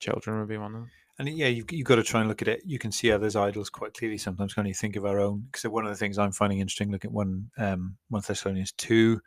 children 0.01 0.41
would 0.41 0.49
be 0.49 0.57
one 0.57 0.75
of 0.75 0.81
them. 0.81 0.91
And 1.19 1.29
yeah, 1.29 1.49
you've, 1.49 1.71
you've 1.71 1.87
got 1.87 1.97
to 1.97 2.03
try 2.03 2.21
and 2.21 2.29
look 2.29 2.41
at 2.41 2.49
it. 2.49 2.63
You 2.65 2.79
can 2.79 2.91
see 2.91 3.13
others' 3.13 3.37
idols 3.37 3.69
quite 3.69 3.93
clearly 3.93 4.17
sometimes 4.17 4.57
when 4.57 4.65
you 4.67 4.73
think 4.73 4.97
of 4.97 5.05
our 5.05 5.21
own. 5.21 5.47
Because 5.53 5.71
one 5.71 5.85
of 5.85 5.91
the 5.91 5.97
things 5.97 6.19
I'm 6.19 6.33
finding 6.33 6.61
interesting, 6.61 6.91
looking 6.91 7.11
at 7.11 7.15
one 7.15 7.51
um, 7.59 7.97
one 8.09 8.23
Thessalonians 8.27 8.73
two, 8.73 9.21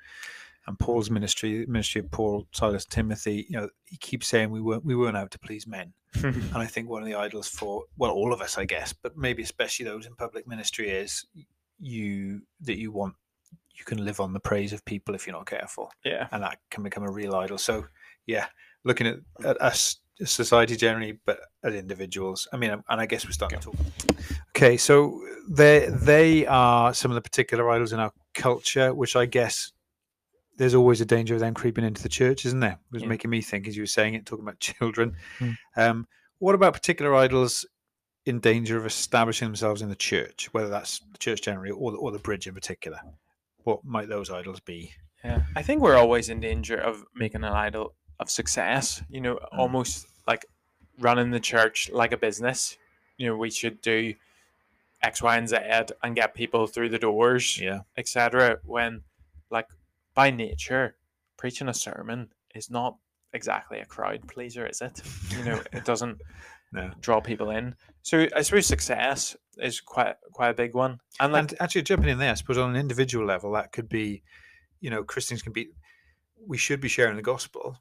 and 0.68 0.80
Paul's 0.80 1.10
ministry, 1.10 1.66
ministry 1.68 2.00
of 2.00 2.12
Paul, 2.12 2.48
Silas, 2.52 2.86
Timothy. 2.86 3.46
You 3.50 3.58
know, 3.58 3.70
he 3.86 3.98
keeps 3.98 4.28
saying 4.28 4.50
we 4.50 4.62
weren't 4.62 4.86
we 4.86 4.96
weren't 4.96 5.18
out 5.18 5.32
to 5.32 5.40
please 5.40 5.68
men. 5.68 5.94
And 6.24 6.56
I 6.56 6.68
think 6.68 6.90
one 6.90 7.02
of 7.02 7.08
the 7.08 7.16
idols 7.16 7.48
for 7.48 7.84
well, 7.98 8.12
all 8.12 8.34
of 8.34 8.42
us, 8.42 8.58
I 8.58 8.66
guess, 8.66 8.94
but 8.94 9.18
maybe 9.18 9.44
especially 9.44 9.86
those 9.86 10.06
in 10.06 10.16
public 10.16 10.48
ministry 10.48 10.90
is 10.90 11.26
you 11.80 12.42
that 12.62 12.78
you 12.78 12.92
want 12.92 13.16
you 13.74 13.84
can 13.84 14.06
live 14.06 14.20
on 14.20 14.34
the 14.34 14.40
praise 14.40 14.72
of 14.72 14.86
people 14.86 15.16
if 15.16 15.26
you're 15.26 15.36
not 15.36 15.48
careful 15.48 15.92
yeah, 16.06 16.28
and 16.32 16.44
that 16.44 16.60
can 16.70 16.84
become 16.84 17.04
a 17.04 17.12
real 17.12 17.36
idol. 17.36 17.58
So, 17.58 17.86
yeah, 18.28 18.46
looking 18.84 19.08
at, 19.08 19.18
at 19.44 19.62
us, 19.62 19.98
society 20.24 20.76
generally, 20.76 21.20
but 21.26 21.40
as 21.64 21.74
individuals. 21.74 22.48
I 22.54 22.58
mean, 22.58 22.72
and 22.72 22.84
I 23.02 23.06
guess 23.06 23.26
we're 23.26 23.32
starting 23.32 23.60
to 23.60 23.72
talk. 23.72 23.76
Okay, 24.56 24.78
so 24.78 25.20
they 25.50 25.88
they 25.90 26.46
are 26.46 26.94
some 26.94 27.12
of 27.12 27.16
the 27.16 27.22
particular 27.22 27.70
idols 27.70 27.94
in 27.94 28.00
our 28.00 28.12
culture, 28.34 28.94
which 28.94 29.16
I 29.16 29.26
guess 29.26 29.72
there's 30.58 30.76
always 30.76 31.02
a 31.02 31.06
danger 31.06 31.34
of 31.34 31.40
them 31.40 31.54
creeping 31.54 31.84
into 31.84 32.04
the 32.04 32.10
church, 32.10 32.46
isn't 32.46 32.60
there? 32.60 32.74
It 32.74 32.92
was 32.94 33.02
Yeah. 33.04 33.08
making 33.10 33.32
me 33.32 33.42
think 33.42 33.68
as 33.68 33.76
you 33.76 33.84
were 33.84 33.88
saying 33.88 34.14
it, 34.14 34.26
talking 34.26 34.44
about 34.44 34.60
children. 34.60 35.16
Hmm. 35.40 35.52
Um, 35.76 36.08
what 36.40 36.56
about 36.56 36.74
particular 36.74 37.16
idols 37.16 37.66
in 38.26 38.40
danger 38.40 38.78
of 38.78 38.86
establishing 38.86 39.48
themselves 39.48 39.82
in 39.82 39.90
the 39.90 39.96
church, 39.96 40.50
whether 40.54 40.70
that's 40.70 41.00
the 41.12 41.18
church 41.18 41.42
generally 41.42 41.72
or 41.72 41.92
the, 41.92 41.98
or 41.98 42.12
the 42.12 42.20
bridge 42.20 42.48
in 42.48 42.54
particular? 42.54 43.00
What 43.64 43.84
might 43.84 44.10
those 44.10 44.30
idols 44.30 44.60
be? 44.60 44.92
yeah. 45.24 45.44
I 45.56 45.62
think 45.62 45.82
we're 45.82 45.96
always 45.96 46.28
in 46.30 46.40
danger 46.42 46.76
of 46.78 47.06
making 47.16 47.44
an 47.44 47.54
idol 47.54 47.94
of 48.20 48.30
success. 48.30 49.02
You 49.10 49.22
know, 49.22 49.36
almost 49.58 50.06
like 50.28 50.46
running 51.00 51.32
the 51.32 51.40
church 51.40 51.90
like 51.94 52.12
a 52.12 52.18
business. 52.18 52.78
You 53.18 53.28
know, 53.28 53.38
we 53.38 53.50
should 53.50 53.82
do 53.82 54.14
X, 55.02 55.22
Y, 55.22 55.38
and 55.38 55.48
Z 55.50 55.58
and 56.04 56.16
get 56.16 56.34
people 56.34 56.68
through 56.68 56.90
the 56.90 57.00
doors. 57.00 57.58
Yeah. 57.60 57.80
etc. 57.98 58.60
When, 58.66 59.02
like, 59.50 59.68
by 60.14 60.30
nature, 60.32 60.96
preaching 61.38 61.70
a 61.70 61.74
sermon 61.74 62.30
is 62.56 62.70
not 62.70 62.98
exactly 63.34 63.80
a 63.80 63.86
crowd 63.86 64.28
pleaser, 64.28 64.66
is 64.66 64.82
it? 64.82 65.02
You 65.38 65.44
know, 65.44 65.62
it 65.72 65.86
doesn't 65.92 66.20
No. 66.72 66.92
draw 67.02 67.20
people 67.22 67.50
in. 67.50 67.76
So 68.04 68.28
I 68.36 68.42
suppose 68.42 68.68
success 68.68 69.36
is 69.58 69.80
quite 69.82 70.16
quite 70.32 70.50
a 70.50 70.54
big 70.54 70.74
one. 70.74 71.00
And 71.20 71.34
like, 71.34 71.52
and 71.52 71.62
actually 71.62 71.84
jumping 71.84 72.10
in 72.10 72.18
there, 72.18 72.32
I 72.32 72.36
suppose 72.36 72.58
on 72.58 72.70
an 72.72 72.76
individual 72.76 73.26
level, 73.26 73.52
that 73.54 73.72
could 73.72 73.90
be, 73.90 74.24
you 74.82 74.90
know, 74.90 75.04
Christians 75.04 75.42
can 75.42 75.54
be, 75.54 75.70
we 76.46 76.58
should 76.58 76.82
be 76.82 76.88
sharing 76.90 77.16
the 77.16 77.22
gospel. 77.22 77.78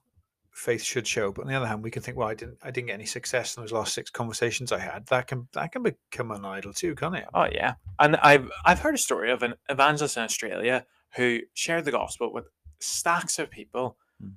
Faith 0.53 0.83
should 0.83 1.07
show, 1.07 1.33
but 1.33 1.43
on 1.43 1.49
the 1.49 1.55
other 1.55 1.67
hand, 1.67 1.83
we 1.83 1.91
can 1.91 2.03
think, 2.03 2.19
well, 2.19 2.29
I 2.29 2.35
didn't, 2.35 2.59
I 2.63 2.71
didn't 2.71 2.89
get 2.89 2.95
any 2.95 3.07
success 3.07 3.57
in 3.57 3.63
those 3.63 3.73
last 3.73 3.95
six 3.95 4.11
conversations 4.11 4.71
I 4.71 4.79
had. 4.81 5.07
That 5.07 5.27
can, 5.27 5.49
that 5.55 5.73
can 5.73 5.83
become 5.83 6.31
an 6.31 6.45
idol 6.45 6.75
too, 6.75 6.95
can't 6.95 7.17
it? 7.17 7.25
oh 7.33 7.47
yeah, 7.51 7.75
and 7.99 8.17
I've 8.17 8.51
I've 8.67 8.79
heard 8.81 8.95
a 8.95 8.99
story 8.99 9.31
of 9.33 9.43
an 9.43 9.55
evangelist 9.71 10.19
in 10.19 10.23
Australia 10.25 10.85
who 11.17 11.41
shared 11.55 11.85
the 11.85 11.91
gospel 11.93 12.33
with 12.33 12.47
stacks 12.81 13.39
of 13.39 13.51
people, 13.51 13.97
Hmm. 14.21 14.31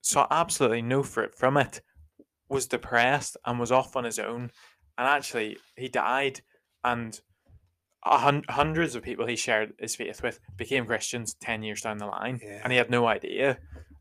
saw 0.00 0.26
absolutely 0.30 0.82
no 0.82 1.02
fruit 1.02 1.34
from 1.34 1.56
it, 1.56 1.80
was 2.48 2.66
depressed 2.66 3.36
and 3.44 3.58
was 3.58 3.72
off 3.72 3.96
on 3.96 4.04
his 4.04 4.18
own, 4.18 4.50
and 4.98 5.08
actually 5.08 5.58
he 5.76 5.88
died, 5.88 6.40
and 6.84 7.20
hun- 8.04 8.44
hundreds 8.48 8.94
of 8.94 9.02
people 9.02 9.26
he 9.26 9.34
shared 9.36 9.72
his 9.80 9.96
faith 9.96 10.22
with 10.22 10.38
became 10.56 10.86
Christians 10.86 11.34
ten 11.34 11.62
years 11.62 11.82
down 11.82 11.98
the 11.98 12.06
line, 12.06 12.40
Yeah. 12.42 12.60
and 12.62 12.72
he 12.72 12.78
had 12.78 12.90
no 12.90 13.06
idea. 13.06 13.58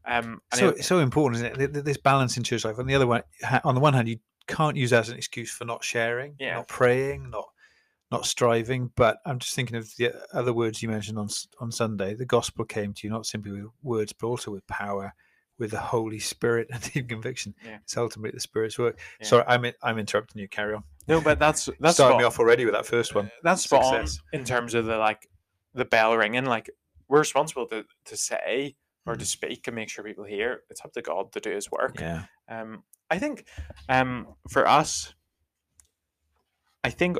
Um, 0.07 0.41
and 0.51 0.59
So, 0.59 0.73
he- 0.75 0.81
so 0.83 0.99
important, 0.99 1.37
isn't 1.37 1.53
it? 1.53 1.57
th- 1.57 1.73
th- 1.73 1.85
This 1.85 1.97
balance 1.97 2.37
in 2.37 2.43
church 2.43 2.63
life. 2.63 2.77
On 2.77 2.85
the 2.85 2.93
other 2.93 3.07
one, 3.07 3.23
on 3.63 3.73
the 3.73 3.81
one 3.81 3.93
hand, 3.95 4.07
you 4.07 4.19
can't 4.47 4.77
use 4.77 4.91
that 4.91 4.99
as 4.99 5.09
an 5.09 5.17
excuse 5.17 5.49
for 5.51 5.65
not 5.65 5.83
sharing, 5.83 6.35
Yeah. 6.39 6.57
not 6.57 6.67
praying, 6.67 7.31
not 7.31 7.49
not 8.11 8.25
striving, 8.25 8.91
but 8.95 9.17
I'm 9.25 9.39
just 9.39 9.55
thinking 9.55 9.75
of 9.77 9.95
the 9.97 10.13
other 10.33 10.53
words 10.53 10.81
you 10.83 10.89
mentioned 10.89 11.17
on 11.17 11.27
on 11.59 11.71
Sunday. 11.71 12.13
The 12.13 12.25
gospel 12.25 12.65
came 12.65 12.93
to 12.93 13.07
you 13.07 13.11
not 13.11 13.25
simply 13.25 13.51
with 13.51 13.71
words, 13.83 14.13
but 14.13 14.27
also 14.27 14.51
with 14.51 14.65
power, 14.67 15.13
with 15.57 15.71
the 15.71 15.79
Holy 15.79 16.19
Spirit 16.19 16.67
and 16.71 16.81
deep 16.93 17.09
conviction. 17.09 17.55
Yeah. 17.65 17.77
It's 17.83 17.97
ultimately 17.97 18.31
the 18.35 18.39
Spirit's 18.41 18.77
work. 18.77 18.99
Yeah. 19.19 19.27
Sorry, 19.27 19.43
I'm 19.47 19.65
I'm 19.81 19.97
interrupting 19.97 20.41
you. 20.41 20.47
Carry 20.47 20.75
on. 20.75 20.83
No, 21.07 21.19
but 21.21 21.39
that's 21.39 21.67
that's 21.79 21.95
starting 21.95 22.19
me 22.19 22.23
off 22.23 22.39
already 22.39 22.65
with 22.65 22.73
that 22.75 22.85
first 22.85 23.15
one. 23.15 23.31
that's 23.43 23.63
spot 23.63 23.83
on 23.95 24.05
in 24.33 24.43
terms 24.43 24.73
of 24.73 24.85
the 24.85 24.97
like 24.97 25.27
the 25.73 25.85
bell 25.85 26.15
ringing. 26.15 26.45
Like 26.45 26.69
we're 27.07 27.19
responsible 27.19 27.65
to 27.67 27.85
to 28.05 28.17
say 28.17 28.75
or 29.07 29.15
to 29.15 29.23
Mm. 29.23 29.27
speak 29.27 29.67
and 29.67 29.75
make 29.75 29.89
sure 29.89 30.03
people 30.03 30.23
hear. 30.25 30.61
It's 30.69 30.81
up 30.83 30.93
to 30.93 31.01
God 31.01 31.31
to 31.33 31.39
do 31.39 31.51
His 31.51 31.69
work. 31.71 31.99
Yeah. 31.99 32.23
Um, 32.49 32.83
I 33.11 33.19
think 33.19 33.45
um, 33.89 34.27
for 34.49 34.67
us, 34.67 35.13
I 36.83 36.89
think 36.89 37.17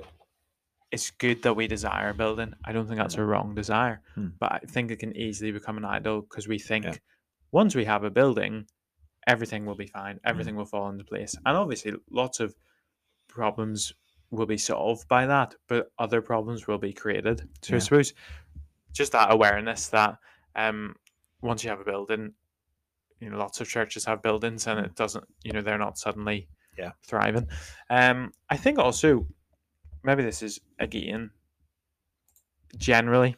it's 0.96 1.12
good 1.12 1.44
that 1.44 1.56
we 1.56 1.68
desire 1.68 2.10
a 2.10 2.14
building. 2.14 2.54
I 2.66 2.72
don't 2.72 2.88
think 2.88 2.98
that's 3.00 3.16
a 3.18 3.24
wrong 3.24 3.54
desire, 3.56 4.02
Hmm. 4.16 4.30
but 4.40 4.52
I 4.54 4.60
think 4.60 4.92
it 4.92 5.00
can 5.00 5.16
easily 5.16 5.52
become 5.52 5.78
an 5.78 5.86
idol 5.86 6.22
because 6.22 6.48
we 6.48 6.58
think 6.60 7.02
once 7.52 7.76
we 7.76 7.86
have 7.86 8.04
a 8.04 8.10
building, 8.10 8.68
everything 9.28 9.66
will 9.66 9.76
be 9.76 9.88
fine, 9.88 10.20
everything 10.24 10.56
will 10.56 10.66
fall 10.66 10.90
into 10.90 11.04
place, 11.04 11.36
and 11.46 11.58
obviously 11.58 11.94
lots 12.10 12.40
of 12.40 12.56
problems 13.28 13.94
will 14.32 14.46
be 14.46 14.58
solved 14.58 15.08
by 15.08 15.26
that, 15.26 15.56
but 15.68 15.92
other 16.00 16.22
problems 16.22 16.68
will 16.68 16.78
be 16.80 16.94
created. 16.94 17.48
So 17.62 17.76
I 17.76 17.80
suppose 17.80 18.14
just 18.94 19.12
that 19.12 19.32
awareness 19.32 19.88
that 19.90 20.18
um, 20.56 20.96
once 21.42 21.64
you 21.64 21.70
have 21.70 21.82
a 21.82 21.86
building, 21.86 22.34
you 23.20 23.30
know, 23.30 23.38
lots 23.38 23.62
of 23.62 23.68
churches 23.68 24.06
have 24.06 24.22
buildings, 24.22 24.68
and 24.68 24.80
Mm. 24.80 24.86
it 24.86 24.96
doesn't, 24.96 25.26
you 25.44 25.52
know, 25.54 25.62
they're 25.62 25.78
not 25.88 25.98
suddenly 25.98 26.48
Yeah. 26.78 26.92
thriving. 27.04 27.48
Um, 27.90 28.32
I 28.50 28.58
think 28.58 28.80
also 28.80 29.28
maybe 30.06 30.24
this 30.24 30.42
is 30.42 30.60
again 30.80 31.32
generally 32.78 33.36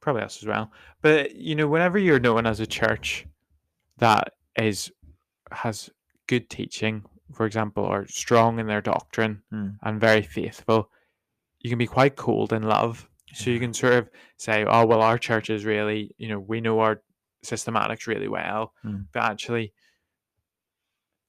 probably 0.00 0.22
us 0.22 0.42
as 0.42 0.46
well, 0.46 0.70
but 1.00 1.34
you 1.34 1.54
know, 1.54 1.66
whenever 1.66 1.98
you're 1.98 2.20
known 2.20 2.46
as 2.46 2.60
a 2.60 2.66
church 2.66 3.26
that 3.98 4.34
is 4.58 4.92
has 5.50 5.90
good 6.26 6.48
teaching, 6.50 7.04
for 7.32 7.46
example, 7.46 7.84
or 7.84 8.06
strong 8.06 8.58
in 8.58 8.66
their 8.66 8.80
doctrine 8.82 9.42
Mm. 9.52 9.78
and 9.82 10.00
very 10.00 10.22
faithful, 10.22 10.90
you 11.60 11.70
can 11.70 11.78
be 11.78 11.86
quite 11.86 12.16
cold 12.16 12.52
in 12.52 12.62
love. 12.62 13.08
So 13.32 13.50
you 13.50 13.58
can 13.58 13.74
sort 13.74 13.94
of 13.94 14.10
say, 14.36 14.64
"Oh, 14.64 14.86
well, 14.86 15.00
our 15.02 15.18
church 15.18 15.50
is 15.50 15.64
really, 15.64 16.14
you 16.18 16.28
know, 16.28 16.38
we 16.38 16.60
know 16.60 16.78
our 16.80 17.02
systematics 17.44 18.06
really 18.06 18.28
well," 18.28 18.74
Mm. 18.84 19.06
but 19.12 19.22
actually, 19.24 19.72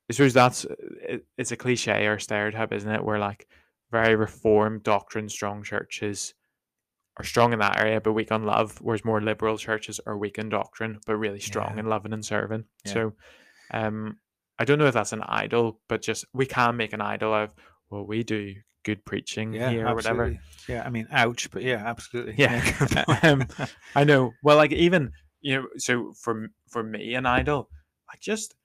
I 0.09 0.13
suppose 0.13 0.33
that's 0.33 0.65
it's 1.37 1.51
a 1.51 1.57
cliche 1.57 2.05
or 2.07 2.19
stereotype, 2.19 2.71
isn't 2.73 2.91
it? 2.91 3.03
Where 3.03 3.19
like 3.19 3.47
very 3.91 4.15
reformed 4.15 4.83
doctrine, 4.83 5.29
strong 5.29 5.63
churches 5.63 6.33
are 7.17 7.23
strong 7.23 7.53
in 7.53 7.59
that 7.59 7.77
area, 7.79 8.01
but 8.01 8.13
weak 8.13 8.31
on 8.31 8.43
love, 8.43 8.77
whereas 8.81 9.05
more 9.05 9.21
liberal 9.21 9.57
churches 9.57 9.99
are 10.05 10.17
weak 10.17 10.37
in 10.37 10.49
doctrine, 10.49 10.99
but 11.05 11.15
really 11.15 11.39
strong 11.39 11.73
Yeah. 11.75 11.79
in 11.81 11.85
loving 11.87 12.11
and 12.13 12.25
serving. 12.25 12.65
Yeah. 12.85 12.93
So, 12.93 13.13
um, 13.71 14.19
I 14.59 14.65
don't 14.65 14.79
know 14.79 14.87
if 14.87 14.93
that's 14.93 15.13
an 15.13 15.21
idol, 15.23 15.79
but 15.87 16.01
just 16.01 16.25
we 16.33 16.45
can 16.45 16.75
make 16.77 16.93
an 16.93 17.01
idol 17.01 17.33
of 17.33 17.53
well, 17.89 18.05
we 18.05 18.23
do 18.23 18.55
good 18.83 19.05
preaching 19.05 19.53
Yeah. 19.53 19.69
here 19.69 19.87
or 19.87 19.95
whatever. 19.95 20.37
Yeah. 20.67 20.83
I 20.85 20.89
mean, 20.89 21.07
ouch, 21.11 21.49
but 21.51 21.63
yeah, 21.63 21.83
absolutely. 21.85 22.35
Yeah. 22.37 23.03
Um, 23.23 23.47
I 23.95 24.03
know. 24.03 24.33
Well, 24.43 24.57
like 24.57 24.73
even 24.73 25.11
you 25.41 25.55
know, 25.61 25.67
so 25.77 26.13
for 26.19 26.47
for 26.69 26.83
me, 26.83 27.13
an 27.15 27.25
idol, 27.25 27.69
like 28.09 28.19
just 28.19 28.55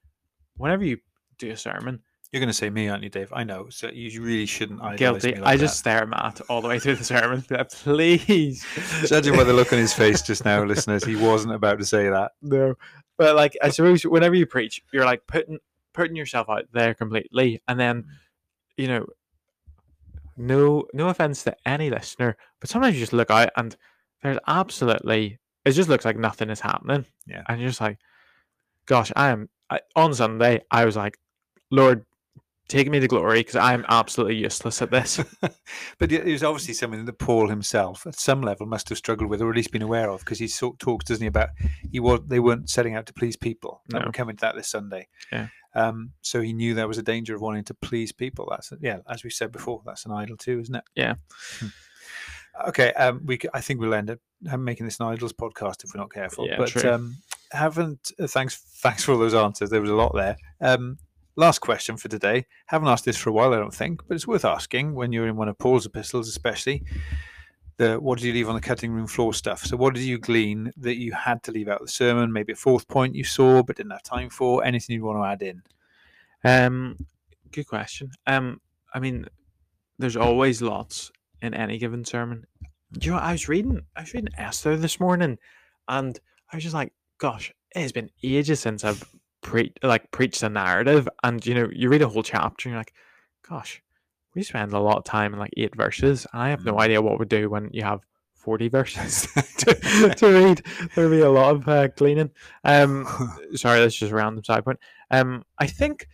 whenever 0.56 0.84
you 0.84 0.98
do 1.38 1.50
a 1.50 1.56
sermon, 1.56 2.00
You're 2.32 2.40
going 2.40 2.48
to 2.48 2.54
say 2.54 2.70
me, 2.70 2.88
aren't 2.88 3.02
you, 3.02 3.08
Dave? 3.08 3.32
I 3.32 3.42
know. 3.42 3.68
So 3.70 3.90
you 3.90 4.22
really 4.22 4.46
shouldn't. 4.46 4.80
guilty. 4.96 5.34
Me 5.34 5.40
I 5.42 5.56
just 5.56 5.74
that. 5.74 5.78
stare 5.78 6.02
at 6.02 6.08
Matt 6.08 6.40
all 6.48 6.60
the 6.60 6.68
way 6.68 6.78
through 6.78 6.94
the 6.96 7.04
sermon. 7.04 7.42
Please, 7.70 8.64
Judging 9.06 9.34
by 9.34 9.42
the 9.42 9.52
look 9.52 9.72
on 9.72 9.80
his 9.80 9.92
face 9.92 10.22
just 10.22 10.44
now, 10.44 10.62
listeners, 10.62 11.04
he 11.04 11.16
wasn't 11.16 11.54
about 11.54 11.80
to 11.80 11.84
say 11.84 12.08
that. 12.08 12.32
no. 12.42 12.74
But 13.18 13.34
like, 13.34 13.56
I 13.62 13.70
suppose 13.70 14.04
whenever 14.04 14.36
you 14.36 14.46
preach, 14.46 14.80
you're 14.92 15.04
like 15.04 15.26
putting 15.26 15.58
putting 15.92 16.14
yourself 16.14 16.48
out 16.48 16.66
there 16.72 16.94
completely, 16.94 17.60
and 17.66 17.78
then 17.80 18.02
mm. 18.02 18.06
you 18.76 18.86
know, 18.86 19.06
no 20.36 20.86
no 20.94 21.08
offense 21.08 21.42
to 21.44 21.56
any 21.66 21.90
listener, 21.90 22.36
but 22.60 22.70
sometimes 22.70 22.94
you 22.94 23.00
just 23.00 23.12
look 23.12 23.30
out 23.30 23.50
and 23.56 23.76
there's 24.22 24.38
absolutely 24.46 25.38
it 25.64 25.72
just 25.72 25.88
looks 25.88 26.04
like 26.04 26.16
nothing 26.16 26.50
is 26.50 26.60
happening. 26.60 27.04
Yeah. 27.26 27.42
and 27.48 27.60
you're 27.60 27.70
just 27.70 27.80
like, 27.80 27.98
gosh, 28.86 29.12
I 29.14 29.28
am 29.28 29.48
I, 29.68 29.80
on 29.96 30.14
Sunday. 30.14 30.62
I 30.70 30.84
was 30.84 30.96
like, 30.96 31.18
Lord, 31.70 32.04
take 32.70 32.88
me 32.88 33.00
to 33.00 33.08
glory 33.08 33.40
because 33.40 33.56
I 33.56 33.74
am 33.74 33.84
absolutely 33.88 34.36
useless 34.36 34.80
at 34.80 34.90
this. 34.90 35.20
but 35.98 36.12
it 36.12 36.24
was 36.24 36.42
obviously 36.42 36.74
something 36.74 37.04
that 37.04 37.18
Paul 37.18 37.48
himself, 37.48 38.06
at 38.06 38.14
some 38.14 38.40
level, 38.40 38.66
must 38.66 38.88
have 38.88 38.98
struggled 38.98 39.28
with, 39.28 39.42
or 39.42 39.50
at 39.50 39.56
least 39.56 39.72
been 39.72 39.82
aware 39.82 40.08
of, 40.08 40.20
because 40.20 40.38
he 40.38 40.48
sort 40.48 40.78
talks, 40.78 41.04
doesn't 41.04 41.22
he, 41.22 41.28
about 41.28 41.50
he 41.90 42.00
was 42.00 42.20
they 42.26 42.40
weren't 42.40 42.70
setting 42.70 42.94
out 42.94 43.06
to 43.06 43.12
please 43.12 43.36
people. 43.36 43.82
No. 43.92 44.02
we're 44.06 44.12
coming 44.12 44.36
to 44.36 44.40
that 44.42 44.54
this 44.54 44.68
Sunday. 44.68 45.08
Yeah. 45.32 45.48
Um, 45.74 46.12
so 46.22 46.40
he 46.40 46.52
knew 46.52 46.74
there 46.74 46.88
was 46.88 46.98
a 46.98 47.02
danger 47.02 47.34
of 47.34 47.40
wanting 47.40 47.64
to 47.64 47.74
please 47.74 48.12
people. 48.12 48.48
That's 48.50 48.72
yeah, 48.80 48.98
as 49.08 49.24
we 49.24 49.30
said 49.30 49.52
before, 49.52 49.82
that's 49.84 50.06
an 50.06 50.12
idol 50.12 50.36
too, 50.36 50.60
isn't 50.60 50.74
it? 50.74 50.84
Yeah. 50.94 51.14
Hmm. 51.58 51.66
Okay, 52.68 52.92
um, 52.94 53.22
we 53.24 53.38
I 53.54 53.60
think 53.60 53.80
we'll 53.80 53.94
end 53.94 54.10
up 54.10 54.18
making 54.58 54.86
this 54.86 54.98
an 55.00 55.06
idols 55.06 55.32
podcast 55.32 55.84
if 55.84 55.94
we're 55.94 56.00
not 56.00 56.12
careful. 56.12 56.46
Yeah, 56.46 56.56
but 56.56 56.68
true. 56.68 56.90
um, 56.90 57.16
haven't 57.52 58.12
uh, 58.18 58.26
thanks 58.26 58.56
thanks 58.82 59.04
for 59.04 59.12
all 59.12 59.18
those 59.18 59.34
answers. 59.34 59.70
There 59.70 59.80
was 59.80 59.90
a 59.90 59.94
lot 59.94 60.14
there. 60.14 60.36
Um, 60.60 60.98
last 61.40 61.60
question 61.60 61.96
for 61.96 62.08
today. 62.08 62.46
Haven't 62.66 62.88
asked 62.88 63.04
this 63.04 63.16
for 63.16 63.30
a 63.30 63.32
while, 63.32 63.52
I 63.52 63.56
don't 63.56 63.74
think, 63.74 64.06
but 64.06 64.14
it's 64.14 64.26
worth 64.26 64.44
asking 64.44 64.94
when 64.94 65.12
you're 65.12 65.26
in 65.26 65.36
one 65.36 65.48
of 65.48 65.58
Paul's 65.58 65.86
epistles, 65.86 66.28
especially. 66.28 66.84
The 67.78 67.98
what 67.98 68.18
did 68.18 68.26
you 68.26 68.34
leave 68.34 68.48
on 68.48 68.54
the 68.54 68.60
cutting 68.60 68.92
room 68.92 69.06
floor 69.06 69.32
stuff? 69.32 69.64
So 69.64 69.76
what 69.76 69.94
did 69.94 70.04
you 70.04 70.18
glean 70.18 70.70
that 70.76 70.96
you 70.96 71.12
had 71.12 71.42
to 71.44 71.50
leave 71.50 71.68
out 71.68 71.80
of 71.80 71.86
the 71.86 71.92
sermon? 71.92 72.32
Maybe 72.32 72.52
a 72.52 72.56
fourth 72.56 72.86
point 72.86 73.14
you 73.14 73.24
saw 73.24 73.62
but 73.62 73.76
didn't 73.76 73.92
have 73.92 74.02
time 74.02 74.28
for. 74.28 74.62
Anything 74.62 74.94
you'd 74.94 75.04
want 75.04 75.18
to 75.18 75.26
add 75.26 75.42
in? 75.42 75.62
Um, 76.44 77.06
good 77.52 77.66
question. 77.66 78.10
Um, 78.26 78.60
I 78.92 79.00
mean, 79.00 79.26
there's 79.98 80.16
always 80.16 80.60
lots 80.60 81.10
in 81.40 81.54
any 81.54 81.78
given 81.78 82.04
sermon. 82.04 82.46
Do 82.92 83.06
you 83.06 83.12
know, 83.12 83.18
I 83.18 83.32
was 83.32 83.48
reading, 83.48 83.80
I 83.96 84.02
was 84.02 84.12
reading 84.12 84.34
Esther 84.36 84.76
this 84.76 85.00
morning, 85.00 85.38
and 85.88 86.18
I 86.52 86.56
was 86.56 86.64
just 86.64 86.74
like, 86.74 86.92
gosh, 87.18 87.52
it 87.74 87.80
has 87.80 87.92
been 87.92 88.10
ages 88.22 88.60
since 88.60 88.84
I've 88.84 89.04
pre 89.50 89.72
like 89.82 90.10
preached 90.10 90.42
a 90.42 90.48
narrative, 90.48 91.08
and 91.22 91.44
you 91.44 91.54
know, 91.54 91.68
you 91.72 91.88
read 91.88 92.02
a 92.02 92.08
whole 92.08 92.22
chapter, 92.22 92.68
and 92.68 92.72
you're 92.72 92.80
like, 92.80 92.94
gosh, 93.48 93.82
we 94.34 94.42
spend 94.42 94.72
a 94.72 94.78
lot 94.80 94.98
of 94.98 95.04
time 95.04 95.32
in 95.34 95.40
like 95.40 95.52
eight 95.56 95.74
verses, 95.76 96.26
and 96.32 96.42
I 96.42 96.50
have 96.50 96.64
no 96.64 96.74
Mm. 96.74 96.80
idea 96.80 97.02
what 97.02 97.18
we 97.18 97.26
do 97.26 97.50
when 97.50 97.70
you 97.72 97.82
have. 97.82 98.00
40 98.34 98.68
verses 98.68 99.26
to, 99.58 99.74
to 100.16 100.26
read. 100.26 100.62
There'll 100.94 101.10
be 101.10 101.20
a 101.20 101.28
lot 101.30 101.56
of 101.56 101.68
uh, 101.68 101.88
cleaning. 101.88 102.30
Um, 102.64 103.06
sorry, 103.54 103.80
that's 103.80 103.94
just 103.94 104.12
a 104.12 104.14
random 104.14 104.42
side 104.42 104.64
point. 104.64 104.78
Um, 105.10 105.44
I 105.58 105.66
think 105.66 106.06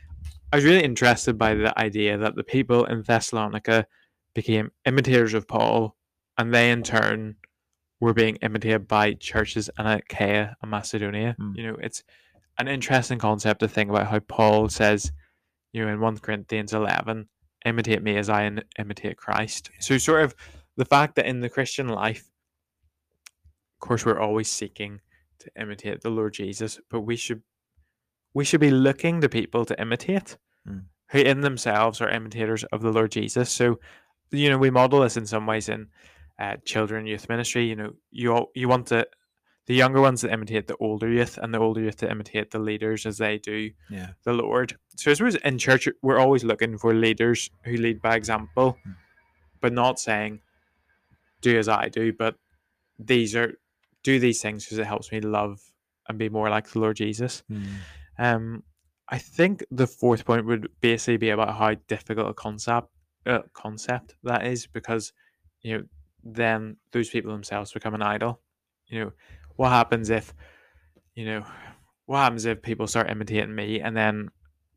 I 0.53 0.57
was 0.57 0.65
really 0.65 0.83
interested 0.83 1.39
by 1.39 1.55
the 1.55 1.79
idea 1.79 2.19
that 2.19 2.35
the 2.35 2.43
people 2.43 2.85
in 2.87 3.03
Thessalonica 3.03 3.87
became 4.35 4.73
imitators 4.85 5.35
of 5.35 5.47
Paul, 5.47 5.95
and 6.37 6.53
they 6.53 6.73
in 6.73 6.83
turn 6.83 7.37
were 8.01 8.13
being 8.13 8.35
imitated 8.43 8.89
by 8.89 9.13
churches 9.13 9.71
in 9.79 9.87
Achaia 9.87 10.57
and 10.61 10.69
Macedonia. 10.73 11.37
Mm. 11.41 11.57
You 11.57 11.63
know, 11.69 11.77
it's 11.81 12.03
an 12.59 12.69
interesting 12.69 13.19
concept 13.19 13.61
to 13.61 13.69
think 13.69 13.91
about 13.91 14.07
how 14.07 14.19
Paul 14.21 14.69
says, 14.69 15.13
you 15.73 15.85
know, 15.85 15.93
in 15.93 16.01
1 16.01 16.19
Corinthians 16.19 16.73
11, 16.73 17.29
imitate 17.65 18.03
me 18.03 18.17
as 18.17 18.29
I 18.29 18.51
imitate 18.79 19.17
Christ. 19.17 19.71
So, 19.81 19.99
sort 19.99 20.23
of 20.23 20.35
the 20.77 20.85
fact 20.85 21.17
that 21.17 21.27
in 21.27 21.41
the 21.41 21.49
Christian 21.51 21.89
life, 21.89 22.31
of 23.75 23.87
course, 23.87 24.07
we're 24.07 24.21
always 24.21 24.49
seeking 24.49 25.01
to 25.41 25.51
imitate 25.61 26.01
the 26.01 26.11
Lord 26.11 26.33
Jesus, 26.35 26.81
but 26.91 27.01
we 27.01 27.17
should 27.17 27.43
we 28.35 28.45
should 28.45 28.61
be 28.61 28.71
looking 28.71 29.21
to 29.23 29.29
people 29.29 29.65
to 29.65 29.81
imitate 29.81 30.37
Mm. 30.69 30.87
who 31.11 31.21
in 31.21 31.43
themselves 31.43 32.01
are 32.01 32.09
imitators 32.11 32.65
of 32.65 32.83
the 32.83 32.91
Lord 32.91 33.13
Jesus. 33.13 33.51
So, 33.51 33.79
you 34.33 34.51
know, 34.51 34.59
we 34.59 34.71
model 34.71 35.01
this 35.01 35.17
in 35.17 35.25
some 35.27 35.47
ways 35.47 35.69
in 35.69 35.87
uh, 36.41 36.57
children 36.65 37.07
youth 37.07 37.29
ministry. 37.29 37.67
You 37.67 37.77
know, 37.77 37.93
you 38.11 38.33
all, 38.33 38.51
you 38.55 38.69
want 38.69 38.87
to 38.89 39.07
the 39.67 39.75
younger 39.75 40.01
ones 40.01 40.21
that 40.21 40.33
imitate 40.33 40.67
the 40.69 40.77
older 40.77 41.09
youth, 41.11 41.39
and 41.39 41.53
the 41.53 41.59
older 41.59 41.81
youth 41.81 41.97
to 41.97 42.11
imitate 42.11 42.51
the 42.53 42.59
leaders 42.59 43.05
as 43.05 43.19
they 43.19 43.39
do 43.39 43.71
yeah. 43.91 44.11
the 44.25 44.33
Lord. 44.33 44.77
So 44.97 45.11
I 45.11 45.15
suppose 45.15 45.35
in 45.37 45.59
church 45.59 45.89
we're 46.03 46.19
always 46.19 46.45
looking 46.45 46.79
for 46.79 46.95
leaders 46.95 47.51
who 47.65 47.77
lead 47.77 48.01
by 48.01 48.15
example, 48.17 48.79
Mm. 48.87 48.95
but 49.61 49.73
not 49.73 49.99
saying 49.99 50.41
do 51.41 51.59
as 51.59 51.69
I 51.69 51.89
do, 51.89 52.13
but 52.13 52.37
these 52.99 53.35
are 53.37 53.55
do 54.03 54.19
these 54.21 54.41
things 54.41 54.65
because 54.65 54.79
it 54.79 54.87
helps 54.87 55.11
me 55.11 55.21
love 55.21 55.61
and 56.09 56.17
be 56.19 56.29
more 56.29 56.49
like 56.49 56.69
the 56.71 56.79
Lord 56.79 56.97
Jesus. 56.97 57.43
Mm. 57.51 57.67
Um, 58.19 58.63
I 59.09 59.19
think 59.19 59.65
the 59.71 59.87
fourth 59.87 60.25
point 60.25 60.47
would 60.47 60.69
basically 60.81 61.17
be 61.17 61.31
about 61.31 61.57
how 61.57 61.75
difficult 61.89 62.29
a 62.29 62.35
concept 62.35 62.89
uh, 63.27 63.41
concept 63.53 64.15
that 64.23 64.47
is 64.47 64.69
because 64.69 65.13
you 65.63 65.77
know 65.77 65.85
then 66.23 66.77
those 66.93 67.09
people 67.11 67.33
themselves 67.33 67.73
become 67.73 67.95
an 67.95 68.03
idol. 68.03 68.41
You 68.87 69.01
know 69.01 69.13
what 69.57 69.71
happens 69.71 70.11
if 70.11 70.33
you 71.15 71.25
know 71.25 71.45
what 72.07 72.19
happens 72.19 72.45
if 72.45 72.63
people 72.63 72.87
start 72.87 73.11
imitating 73.11 73.55
me 73.55 73.81
and 73.81 73.97
then 73.97 74.29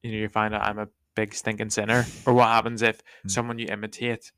you 0.01 0.11
know 0.11 0.17
you 0.17 0.29
find 0.29 0.53
out 0.55 0.63
I'm 0.63 0.79
a 0.79 0.87
big 1.15 1.33
stinking 1.33 1.69
sinner, 1.69 2.05
or 2.25 2.33
what 2.33 2.47
happens 2.47 2.81
if 2.81 3.01
Mm. 3.25 3.31
someone 3.31 3.59
you 3.59 3.67
imitate 3.67 4.31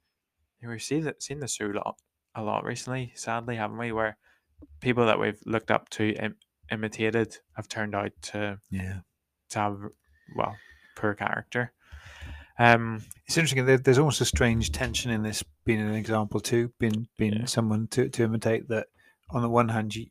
you 0.60 0.68
know, 0.68 0.72
we've 0.74 0.82
seen 0.84 1.04
that 1.06 1.22
seen 1.24 1.40
this 1.40 1.56
through 1.58 1.74
a 1.74 1.78
lot, 1.78 1.96
a 2.36 2.42
lot 2.44 2.64
recently, 2.64 3.12
sadly, 3.16 3.56
haven't 3.56 3.78
we? 3.80 3.92
Where 3.92 4.18
people 4.80 5.06
that 5.08 5.20
we've 5.20 5.40
looked 5.46 5.72
up 5.72 5.90
to, 5.90 6.14
Im- 6.14 6.36
imitated, 6.72 7.38
have 7.56 7.68
turned 7.68 7.96
out 7.96 8.12
to 8.24 8.60
Yeah. 8.70 9.00
to 9.50 9.60
have 9.60 9.78
well 10.36 10.56
poor 10.96 11.14
character. 11.16 11.74
Um, 12.60 13.04
It's 13.28 13.38
interesting. 13.38 13.66
There, 13.66 13.78
there's 13.78 13.98
almost 13.98 14.22
a 14.22 14.26
strange 14.26 14.72
tension 14.72 15.10
in 15.12 15.24
this 15.24 15.44
being 15.66 15.82
an 15.82 15.96
example 15.96 16.40
too, 16.40 16.72
being 16.80 17.08
being 17.18 17.34
Yeah. 17.34 17.46
someone 17.46 17.88
to, 17.90 18.10
to 18.10 18.24
imitate. 18.24 18.68
That 18.70 18.88
on 19.32 19.42
the 19.42 19.50
one 19.50 19.70
hand, 19.70 19.96
you, 19.96 20.08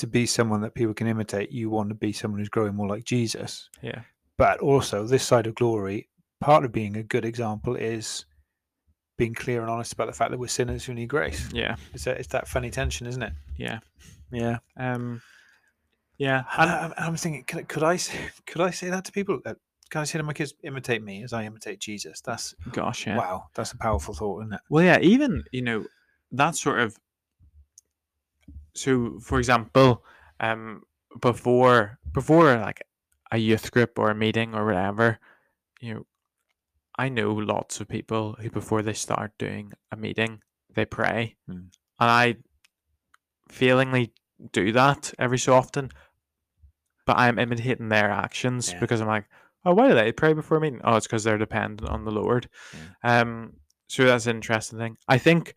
to 0.00 0.06
be 0.06 0.26
someone 0.26 0.60
that 0.62 0.74
people 0.74 0.94
can 0.94 1.06
imitate, 1.06 1.50
you 1.50 1.70
want 1.70 1.88
to 1.88 1.94
be 1.94 2.12
someone 2.12 2.38
who's 2.40 2.48
growing 2.48 2.74
more 2.74 2.88
like 2.88 3.04
Jesus. 3.04 3.68
yeah, 3.82 4.02
But 4.36 4.60
also, 4.60 5.06
this 5.06 5.22
side 5.22 5.46
of 5.46 5.54
glory, 5.54 6.08
part 6.40 6.64
of 6.64 6.72
being 6.72 6.96
a 6.96 7.02
good 7.02 7.24
example 7.24 7.76
is 7.76 8.24
being 9.16 9.34
clear 9.34 9.60
and 9.60 9.70
honest 9.70 9.92
about 9.92 10.06
the 10.06 10.12
fact 10.12 10.30
that 10.30 10.38
we're 10.40 10.48
sinners 10.48 10.84
who 10.84 10.94
need 10.94 11.08
grace. 11.08 11.48
yeah, 11.52 11.76
It's 11.94 12.04
that, 12.04 12.18
it's 12.18 12.28
that 12.28 12.48
funny 12.48 12.70
tension, 12.70 13.06
isn't 13.06 13.22
it? 13.22 13.32
yeah. 13.56 13.80
Yeah. 14.32 14.58
Um, 14.76 15.20
yeah, 16.18 16.44
And 16.56 16.70
I, 16.70 16.92
I'm 16.98 17.16
thinking, 17.16 17.44
could, 17.44 17.66
could 17.68 17.82
I 17.82 17.96
say, 17.96 18.18
could 18.46 18.60
I 18.60 18.70
say 18.70 18.90
that 18.90 19.04
to 19.06 19.12
people? 19.12 19.40
Uh, 19.44 19.54
Can 19.90 20.02
I 20.02 20.04
say 20.04 20.18
to 20.18 20.22
my 20.22 20.32
kids, 20.34 20.54
imitate 20.62 21.02
me 21.02 21.24
as 21.24 21.32
I 21.32 21.44
imitate 21.44 21.80
Jesus? 21.80 22.20
That's 22.20 22.54
gosh, 22.70 23.06
yeah. 23.06 23.16
wow. 23.16 23.44
That's 23.54 23.72
a 23.72 23.76
powerful 23.78 24.14
thought, 24.14 24.42
isn't 24.42 24.52
it? 24.54 24.60
Well, 24.70 24.84
yeah, 24.84 24.98
even 25.00 25.42
you 25.50 25.62
know 25.62 25.84
that 26.32 26.54
sort 26.56 26.78
of. 26.80 26.96
So, 28.74 29.18
for 29.20 29.38
example, 29.38 30.04
um, 30.38 30.82
before 31.20 31.98
before 32.12 32.56
like 32.58 32.82
a 33.32 33.38
youth 33.38 33.70
group 33.70 33.98
or 33.98 34.10
a 34.10 34.14
meeting 34.14 34.54
or 34.54 34.64
whatever, 34.66 35.18
you 35.80 35.94
know, 35.94 36.06
I 36.98 37.08
know 37.08 37.32
lots 37.32 37.80
of 37.80 37.88
people 37.88 38.36
who 38.40 38.50
before 38.50 38.82
they 38.82 38.92
start 38.92 39.32
doing 39.38 39.72
a 39.90 39.96
meeting 39.96 40.42
they 40.74 40.84
pray, 40.84 41.36
Mm. 41.48 41.70
and 41.98 42.10
I 42.10 42.36
feelingly 43.48 44.12
do 44.52 44.72
that 44.72 45.12
every 45.18 45.38
so 45.38 45.54
often, 45.54 45.90
but 47.06 47.18
I'm 47.18 47.38
imitating 47.38 47.88
their 47.88 48.10
actions 48.10 48.72
Yeah. 48.72 48.78
because 48.80 49.00
I'm 49.00 49.08
like, 49.08 49.26
oh, 49.64 49.74
why 49.74 49.88
do 49.88 49.94
they 49.94 50.12
pray 50.12 50.32
before 50.32 50.58
a 50.58 50.60
meeting? 50.60 50.80
Oh, 50.84 50.96
it's 50.96 51.06
because 51.06 51.24
they're 51.24 51.38
dependent 51.38 51.88
on 51.88 52.04
the 52.04 52.10
Lord. 52.12 52.48
Um, 53.02 53.54
so 53.88 54.04
that's 54.04 54.26
an 54.26 54.36
interesting 54.36 54.78
thing. 54.78 54.96
I 55.08 55.18
think 55.18 55.54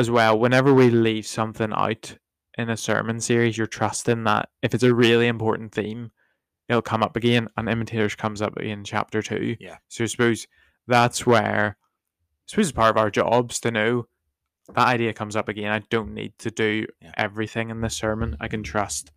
as 0.00 0.10
well, 0.10 0.38
whenever 0.38 0.74
we 0.74 0.90
leave 0.90 1.26
something 1.26 1.72
out 1.72 2.16
in 2.58 2.68
a 2.68 2.76
sermon 2.76 3.20
series, 3.20 3.56
you're 3.56 3.66
trusting 3.68 4.24
that 4.24 4.48
if 4.62 4.74
it's 4.74 4.82
a 4.82 4.94
really 4.94 5.28
important 5.28 5.72
theme, 5.72 6.10
it'll 6.68 6.82
come 6.82 7.02
up 7.02 7.16
again, 7.16 7.48
and 7.56 7.68
imitators 7.68 8.16
comes 8.16 8.42
up 8.42 8.58
in 8.58 8.82
chapter 8.82 9.22
two. 9.22 9.56
Yeah. 9.60 9.76
So 9.88 10.04
I 10.04 10.06
suppose 10.08 10.46
that's 10.88 11.24
where 11.24 11.76
I 11.78 12.46
suppose 12.46 12.68
it's 12.68 12.72
part 12.76 12.90
of 12.90 12.96
our 12.96 13.10
jobs 13.10 13.60
to 13.60 13.70
know 13.70 14.06
that 14.74 14.88
idea 14.88 15.12
comes 15.12 15.36
up 15.36 15.48
again. 15.48 15.70
I 15.70 15.80
don't 15.90 16.14
need 16.14 16.32
to 16.40 16.50
do 16.50 16.86
Yeah. 17.00 17.12
everything 17.16 17.70
in 17.70 17.80
this 17.80 17.96
sermon. 17.96 18.36
I 18.40 18.48
can 18.48 18.62
trust, 18.62 19.12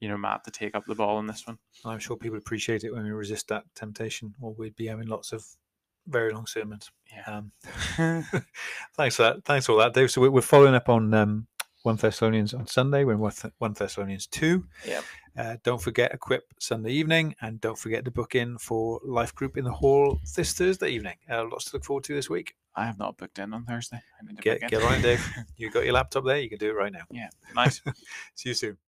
you 0.00 0.08
know, 0.08 0.16
Matt 0.16 0.44
to 0.44 0.50
take 0.50 0.74
up 0.74 0.84
the 0.86 0.94
ball 0.94 1.18
in 1.18 1.26
this 1.26 1.46
one. 1.46 1.58
I'm 1.84 1.98
sure 1.98 2.16
people 2.16 2.38
appreciate 2.38 2.84
it 2.84 2.92
when 2.92 3.04
we 3.04 3.10
resist 3.10 3.48
that 3.48 3.64
temptation, 3.74 4.34
or 4.40 4.54
we'd 4.54 4.76
be 4.76 4.86
having 4.86 5.08
lots 5.08 5.32
of 5.32 5.44
very 6.06 6.32
long 6.32 6.46
sermons. 6.46 6.90
Yeah. 7.12 7.38
Um, 7.38 7.52
thanks 8.96 9.16
for 9.16 9.22
that. 9.22 9.44
Thanks 9.44 9.66
for 9.66 9.72
all 9.72 9.78
that, 9.78 9.94
Dave. 9.94 10.10
So 10.10 10.28
we're, 10.28 10.40
following 10.40 10.74
up 10.74 10.88
on 10.88 11.12
um, 11.14 11.46
one 11.82 11.96
Thessalonians 11.96 12.54
on 12.54 12.66
Sunday. 12.66 13.04
We're 13.04 13.14
in 13.14 13.30
one 13.58 13.72
Thessalonians 13.72 14.26
two. 14.26 14.64
Yep. 14.86 15.04
Uh, 15.36 15.56
don't 15.62 15.80
forget 15.80 16.12
Equip 16.12 16.42
Sunday 16.58 16.90
evening, 16.90 17.34
and 17.40 17.60
don't 17.60 17.78
forget 17.78 18.04
to 18.04 18.10
book 18.10 18.34
in 18.34 18.58
for 18.58 19.00
Life 19.04 19.34
Group 19.34 19.56
in 19.56 19.64
the 19.64 19.72
Hall 19.72 20.18
this 20.36 20.52
Thursday 20.52 20.90
evening. 20.90 21.16
Uh, 21.30 21.44
lots 21.44 21.66
to 21.66 21.76
look 21.76 21.84
forward 21.84 22.04
to 22.04 22.14
this 22.14 22.28
week. 22.28 22.54
I 22.76 22.84
have 22.86 22.98
not 22.98 23.16
booked 23.16 23.38
in 23.38 23.52
on 23.54 23.64
Thursday. 23.64 23.96
I 23.96 24.26
need 24.26 24.36
to 24.36 24.42
Get 24.42 24.60
book 24.60 24.70
get 24.70 24.82
in. 24.82 24.86
on 24.88 24.94
it, 24.94 25.02
Dave. 25.02 25.28
You 25.56 25.70
got 25.70 25.84
your 25.84 25.94
laptop 25.94 26.24
there. 26.24 26.38
You 26.38 26.48
can 26.48 26.58
do 26.58 26.70
it 26.70 26.74
right 26.74 26.92
now. 26.92 27.04
yeah, 27.10 27.28
nice. 27.54 27.80
See 28.34 28.50
you 28.50 28.54
soon. 28.54 28.78